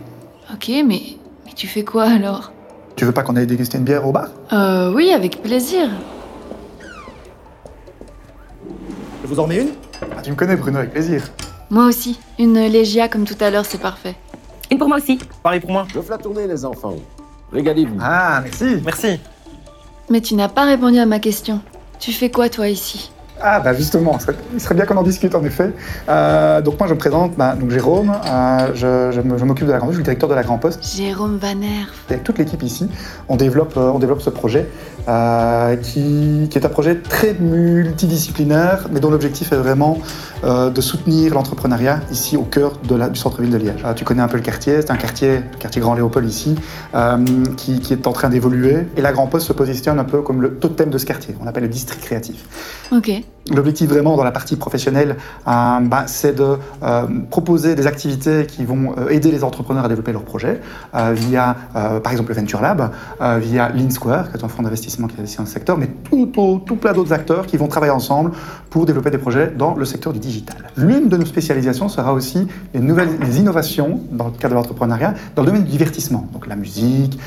Ok, 0.53 0.69
mais, 0.69 1.01
mais 1.45 1.53
tu 1.57 1.67
fais 1.67 1.83
quoi 1.85 2.05
alors? 2.05 2.53
Tu 2.95 3.05
veux 3.05 3.13
pas 3.13 3.23
qu'on 3.23 3.35
aille 3.35 3.47
déguster 3.47 3.79
une 3.79 3.85
bière 3.85 4.07
au 4.07 4.13
bar? 4.13 4.29
Euh, 4.53 4.93
oui, 4.95 5.11
avec 5.13 5.43
plaisir. 5.43 5.89
Je 9.23 9.27
vous 9.29 9.41
en 9.41 9.45
remets 9.45 9.63
une? 9.63 9.71
Ah, 10.17 10.23
Tu 10.23 10.31
me 10.31 10.37
connais, 10.37 10.55
Bruno, 10.55 10.79
avec 10.79 10.93
plaisir. 10.93 11.23
Moi 11.71 11.87
aussi. 11.87 12.21
Une 12.39 12.55
Légia 12.69 13.09
comme 13.09 13.25
tout 13.25 13.37
à 13.41 13.51
l'heure, 13.51 13.65
c'est 13.67 13.81
parfait. 13.81 14.15
Une 14.71 14.79
pour 14.79 14.87
moi 14.89 14.99
aussi. 14.99 15.19
Pareil 15.43 15.61
pour 15.61 15.73
moi. 15.73 15.87
Je 15.93 15.99
vous 15.99 16.11
la 16.11 16.19
tournée, 16.19 16.47
les 16.47 16.65
enfants. 16.65 16.95
Régalez-vous. 17.53 17.97
Ah, 18.01 18.41
merci. 18.43 18.81
Merci. 18.85 19.19
Mais 20.11 20.21
tu 20.21 20.35
n'as 20.35 20.49
pas 20.49 20.65
répondu 20.65 20.99
à 20.99 21.07
ma 21.07 21.19
question. 21.19 21.61
Tu 21.99 22.13
fais 22.13 22.31
quoi 22.31 22.49
toi 22.49 22.69
ici? 22.69 23.11
Ah, 23.47 23.61
bah 23.61 23.75
justement, 23.75 24.17
il 24.55 24.59
serait 24.61 24.75
bien 24.75 24.87
qu'on 24.87 24.97
en 24.97 25.03
discute, 25.03 25.35
en 25.35 25.45
effet. 25.45 25.71
Euh, 26.09 26.63
donc 26.63 26.79
moi, 26.79 26.89
je 26.89 26.95
me 26.95 26.99
présente, 26.99 27.37
bah, 27.37 27.55
donc 27.55 27.71
Jérôme, 27.71 28.11
euh, 28.27 29.11
je, 29.13 29.45
m'occupe 29.45 29.67
de 29.67 29.73
la 29.73 29.79
Grand 29.79 29.87
Poste, 29.89 29.93
je 29.93 29.97
suis 29.97 29.99
le 29.99 30.05
directeur 30.05 30.29
de 30.31 30.35
la 30.35 30.43
Grand 30.43 30.57
Poste. 30.57 30.97
Jérôme 30.97 31.37
Van 31.37 31.61
Erf. 31.61 31.93
Avec 32.09 32.25
toute 32.25 32.39
l'équipe 32.39 32.63
ici, 32.63 32.89
on 33.29 33.37
développe, 33.37 33.75
euh, 33.77 33.91
on 33.95 33.99
développe 33.99 34.23
ce 34.23 34.31
projet 34.31 34.67
qui, 35.83 36.49
qui 36.51 36.59
est 36.59 36.65
un 36.65 36.71
projet 36.71 36.97
très 36.97 37.35
multidisciplinaire, 37.35 38.87
mais 38.91 39.01
dont 39.01 39.11
l'objectif 39.11 39.53
est 39.53 39.57
vraiment 39.57 39.99
de 40.43 40.81
soutenir 40.81 41.35
l'entrepreneuriat 41.35 42.01
ici 42.11 42.39
au 42.39 42.43
cœur 42.45 42.79
de 42.89 42.95
la- 42.95 43.11
du 43.11 43.19
centre-ville 43.21 43.51
de 43.51 43.59
Liège. 43.59 43.83
Ah, 43.85 43.93
tu 43.93 44.05
connais 44.05 44.23
un 44.23 44.29
peu 44.29 44.39
le 44.39 44.43
quartier, 44.43 44.81
c'est 44.81 44.91
un 44.91 44.97
quartier, 44.97 45.41
le 45.53 45.59
quartier 45.59 45.83
Grand 45.83 45.93
Léopold 45.93 46.27
ici, 46.27 46.55
qui, 47.59 47.81
qui 47.81 47.93
est 47.93 48.07
en 48.07 48.13
train 48.13 48.31
d'évoluer. 48.31 48.87
Et 48.97 49.03
la 49.03 49.13
Grand 49.13 49.27
Poste 49.27 49.47
se 49.49 49.53
positionne 49.53 49.99
un 49.99 50.05
peu 50.05 50.23
comme 50.23 50.41
le 50.41 50.55
totem 50.55 50.89
de 50.89 50.97
ce 50.97 51.05
quartier, 51.05 51.37
on 51.39 51.47
appelle 51.47 51.65
le 51.65 51.69
district 51.69 52.03
créatif. 52.03 52.43
Ok. 52.91 53.11
L'objectif 53.53 53.91
vraiment 53.91 54.17
dans 54.17 54.25
la 54.25 54.31
partie 54.33 54.57
professionnelle, 54.57 55.17
euh, 55.47 55.81
bah, 55.83 56.05
c'est 56.07 56.35
de 56.35 56.57
euh, 56.83 57.03
proposer 57.31 57.75
des 57.75 57.87
activités 57.87 58.47
qui 58.47 58.65
vont 58.65 58.95
euh, 58.97 59.09
aider 59.11 59.31
les 59.31 59.45
entrepreneurs 59.45 59.85
à 59.85 59.89
développer 59.89 60.13
leurs 60.13 60.23
projets 60.25 60.61
via, 61.13 61.57
par 61.73 62.13
exemple, 62.13 62.31
le 62.31 62.37
Venture 62.41 62.61
Lab, 62.63 62.91
via 63.41 63.69
Lean 63.71 63.91
Square, 63.91 64.31
qui 64.31 64.39
est 64.39 64.45
un 64.45 64.49
fonds 64.49 64.63
d'investissement 64.63 65.09
qui 65.09 65.21
est 65.21 65.25
ici 65.25 65.37
dans 65.37 65.43
le 65.43 65.49
secteur, 65.49 65.77
mais 65.77 65.89
tout, 66.09 66.27
tout, 66.27 66.63
tout 66.65 66.77
plein 66.77 66.93
d'autres 66.93 67.13
acteurs 67.13 67.47
qui 67.47 67.57
vont 67.57 67.67
travailler 67.69 67.93
ensemble 67.93 68.33
pour 68.71 68.87
développer 68.87 69.11
des 69.11 69.19
projets 69.19 69.53
dans 69.57 69.75
le 69.75 69.85
secteur 69.85 70.13
du 70.13 70.19
digital. 70.19 70.57
L'une 70.77 71.09
de 71.09 71.17
nos 71.17 71.27
spécialisations 71.27 71.89
sera 71.89 72.13
aussi 72.13 72.47
les 72.73 72.81
nouvelles 72.81 73.09
les 73.21 73.41
innovations 73.41 74.01
dans 74.11 74.27
le 74.27 74.31
cadre 74.33 74.51
de 74.55 74.55
l'entrepreneuriat 74.55 75.15
dans 75.37 75.43
le 75.43 75.47
domaine 75.49 75.65
du 75.65 75.71
divertissement, 75.71 76.27
donc 76.33 76.47
la 76.47 76.57
musique, 76.57 77.19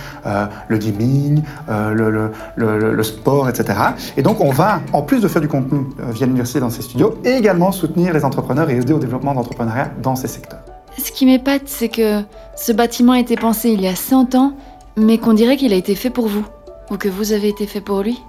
le 0.68 0.78
gaming, 0.78 1.44
le- 1.70 2.10
le- 2.56 2.94
le 2.94 3.04
sport, 3.04 3.50
etc. 3.50 3.78
Et 4.18 4.22
donc 4.24 4.42
on 4.42 4.52
va, 4.52 4.82
en 4.94 5.02
plus 5.02 5.22
de 5.22 5.28
faire 5.28 5.42
du 5.42 5.48
contenu 5.48 5.80
euh, 6.08 6.12
via 6.12 6.26
l'université 6.26 6.60
dans 6.60 6.70
ces 6.70 6.82
studios, 6.82 7.16
également 7.26 7.72
soutenir 7.72 8.14
les 8.14 8.24
entrepreneurs 8.26 8.70
et 8.70 8.78
aider 8.78 8.94
au 8.94 9.00
développement 9.00 9.34
d'entrepreneuriat 9.34 9.92
dans 10.02 10.16
ces 10.16 10.28
secteurs. 10.28 10.60
Ce 10.98 11.12
qui 11.12 11.26
m'épate, 11.26 11.64
c'est 11.66 11.90
que 11.90 12.22
ce 12.56 12.72
bâtiment 12.72 13.12
a 13.14 13.20
été 13.20 13.36
pensé 13.36 13.70
il 13.70 13.82
y 13.82 13.88
a 13.88 13.96
100 13.96 14.36
ans, 14.36 14.54
mais 14.96 15.18
qu'on 15.20 15.34
dirait 15.34 15.58
qu'il 15.58 15.74
a 15.74 15.76
été 15.76 15.94
fait 15.96 16.10
pour 16.10 16.28
vous. 16.28 16.46
Ou 16.90 16.96
que 16.98 17.10
vous 17.10 17.34
avez 17.34 17.50
été 17.50 17.68
fait 17.68 17.82
pour 17.82 18.02
lui. 18.02 18.20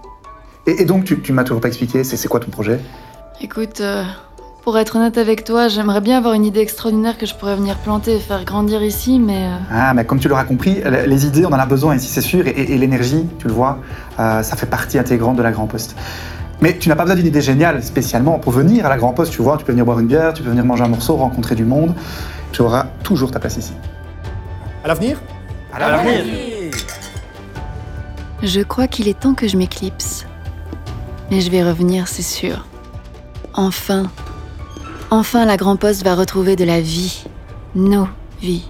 Et, 0.66 0.82
et 0.82 0.84
donc 0.84 1.04
tu, 1.04 1.20
tu 1.22 1.32
m'as 1.32 1.44
toujours 1.44 1.60
pas 1.60 1.68
expliqué, 1.68 2.02
c'est 2.04 2.28
quoi 2.28 2.40
ton 2.40 2.50
projet? 2.50 2.80
Écoute, 3.40 3.80
euh, 3.80 4.02
pour 4.64 4.76
être 4.76 4.96
honnête 4.96 5.16
avec 5.16 5.44
toi, 5.44 5.68
j'aimerais 5.68 6.00
bien 6.00 6.18
avoir 6.18 6.34
une 6.34 6.44
idée 6.44 6.60
extraordinaire 6.60 7.16
que 7.16 7.24
je 7.24 7.34
pourrais 7.36 7.54
venir 7.56 7.76
planter 7.78 8.16
et 8.16 8.18
faire 8.18 8.44
grandir 8.44 8.82
ici, 8.82 9.18
mais... 9.20 9.46
euh, 9.46 9.56
Ah, 9.70 9.94
mais 9.94 10.04
comme 10.04 10.18
tu 10.18 10.28
l'auras 10.28 10.44
compris, 10.44 10.76
les 10.84 11.06
les 11.06 11.24
idées, 11.26 11.46
on 11.46 11.50
en 11.50 11.58
a 11.58 11.66
besoin 11.66 11.94
ici, 11.94 12.08
c'est 12.08 12.20
sûr, 12.20 12.46
et, 12.46 12.50
et- 12.50 12.72
et 12.74 12.78
l'énergie, 12.78 13.24
tu 13.38 13.46
le 13.46 13.52
vois, 13.52 13.78
euh, 14.18 14.42
ça 14.42 14.56
fait 14.56 14.66
partie 14.66 14.98
intégrante 14.98 15.36
de 15.36 15.42
la 15.42 15.52
Grand 15.52 15.68
Poste. 15.68 15.96
Mais 16.60 16.76
tu 16.76 16.88
n'as 16.88 16.96
pas 16.96 17.04
besoin 17.04 17.16
d'une 17.16 17.26
idée 17.26 17.40
géniale 17.40 17.82
spécialement 17.82 18.38
pour 18.38 18.52
venir 18.52 18.84
à 18.84 18.88
la 18.88 18.96
Grand 18.96 19.12
Poste, 19.12 19.32
tu 19.32 19.42
vois, 19.42 19.56
tu 19.56 19.64
peux 19.64 19.72
venir 19.72 19.84
boire 19.84 20.00
une 20.00 20.08
bière, 20.08 20.32
tu 20.32 20.42
peux 20.42 20.50
venir 20.50 20.64
manger 20.64 20.84
un 20.84 20.88
morceau, 20.88 21.16
rencontrer 21.16 21.54
du 21.54 21.64
monde, 21.64 21.94
tu 22.52 22.62
auras 22.62 22.86
toujours 23.04 23.30
ta 23.30 23.38
place 23.38 23.56
ici. 23.56 23.72
À 24.82 24.88
l'avenir 24.88 25.20
À 25.72 25.78
l'avenir. 25.78 26.24
Je 28.42 28.60
crois 28.60 28.86
qu'il 28.86 29.08
est 29.08 29.18
temps 29.18 29.34
que 29.34 29.48
je 29.48 29.56
m'éclipse. 29.56 30.26
Mais 31.30 31.40
je 31.40 31.50
vais 31.50 31.62
revenir, 31.62 32.08
c'est 32.08 32.22
sûr. 32.22 32.66
Enfin. 33.54 34.10
Enfin, 35.10 35.44
la 35.44 35.56
Grand 35.56 35.76
Poste 35.76 36.04
va 36.04 36.14
retrouver 36.14 36.56
de 36.56 36.64
la 36.64 36.80
vie. 36.80 37.24
Nos 37.74 38.08
vies. 38.40 38.68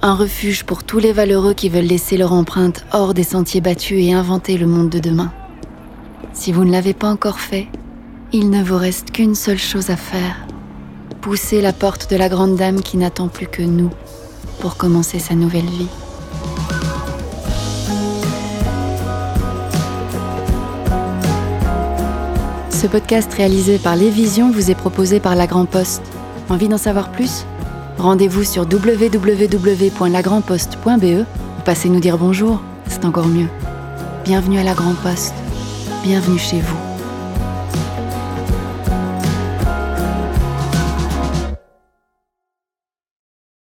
Un 0.00 0.14
refuge 0.14 0.64
pour 0.64 0.84
tous 0.84 1.00
les 1.00 1.12
valeureux 1.12 1.54
qui 1.54 1.68
veulent 1.68 1.84
laisser 1.84 2.16
leur 2.16 2.32
empreinte 2.32 2.84
hors 2.92 3.14
des 3.14 3.24
sentiers 3.24 3.60
battus 3.60 3.98
et 4.04 4.12
inventer 4.12 4.56
le 4.56 4.66
monde 4.66 4.90
de 4.90 5.00
demain. 5.00 5.32
Si 6.32 6.52
vous 6.52 6.64
ne 6.64 6.72
l'avez 6.72 6.94
pas 6.94 7.08
encore 7.08 7.40
fait, 7.40 7.66
il 8.32 8.48
ne 8.50 8.62
vous 8.62 8.76
reste 8.76 9.10
qu'une 9.10 9.34
seule 9.34 9.58
chose 9.58 9.90
à 9.90 9.96
faire. 9.96 10.36
Pousser 11.20 11.60
la 11.60 11.72
porte 11.72 12.08
de 12.10 12.16
la 12.16 12.28
grande 12.28 12.54
dame 12.56 12.80
qui 12.80 12.96
n'attend 12.96 13.26
plus 13.28 13.46
que 13.46 13.62
nous 13.62 13.90
pour 14.60 14.76
commencer 14.76 15.18
sa 15.18 15.34
nouvelle 15.34 15.66
vie. 15.66 15.88
Ce 22.70 22.86
podcast 22.86 23.32
réalisé 23.34 23.78
par 23.78 23.96
Les 23.96 24.10
Visions 24.10 24.52
vous 24.52 24.70
est 24.70 24.76
proposé 24.76 25.18
par 25.18 25.34
La 25.34 25.48
Grand 25.48 25.64
Poste. 25.64 26.04
Envie 26.48 26.68
d'en 26.68 26.78
savoir 26.78 27.10
plus? 27.10 27.44
Rendez-vous 27.98 28.44
sur 28.44 28.62
www.lagrandposte.be 28.62 31.24
ou 31.24 31.62
passez 31.64 31.88
nous 31.88 31.98
dire 31.98 32.18
bonjour. 32.18 32.60
encore 33.02 33.26
mieux. 33.26 33.48
Bienvenue 34.24 34.60
à 34.60 34.62
la 34.62 34.74
Grand 34.74 34.94
Poste. 35.02 35.34
Bienvenue 36.02 36.38
chez 36.38 36.60
vous. 36.60 36.87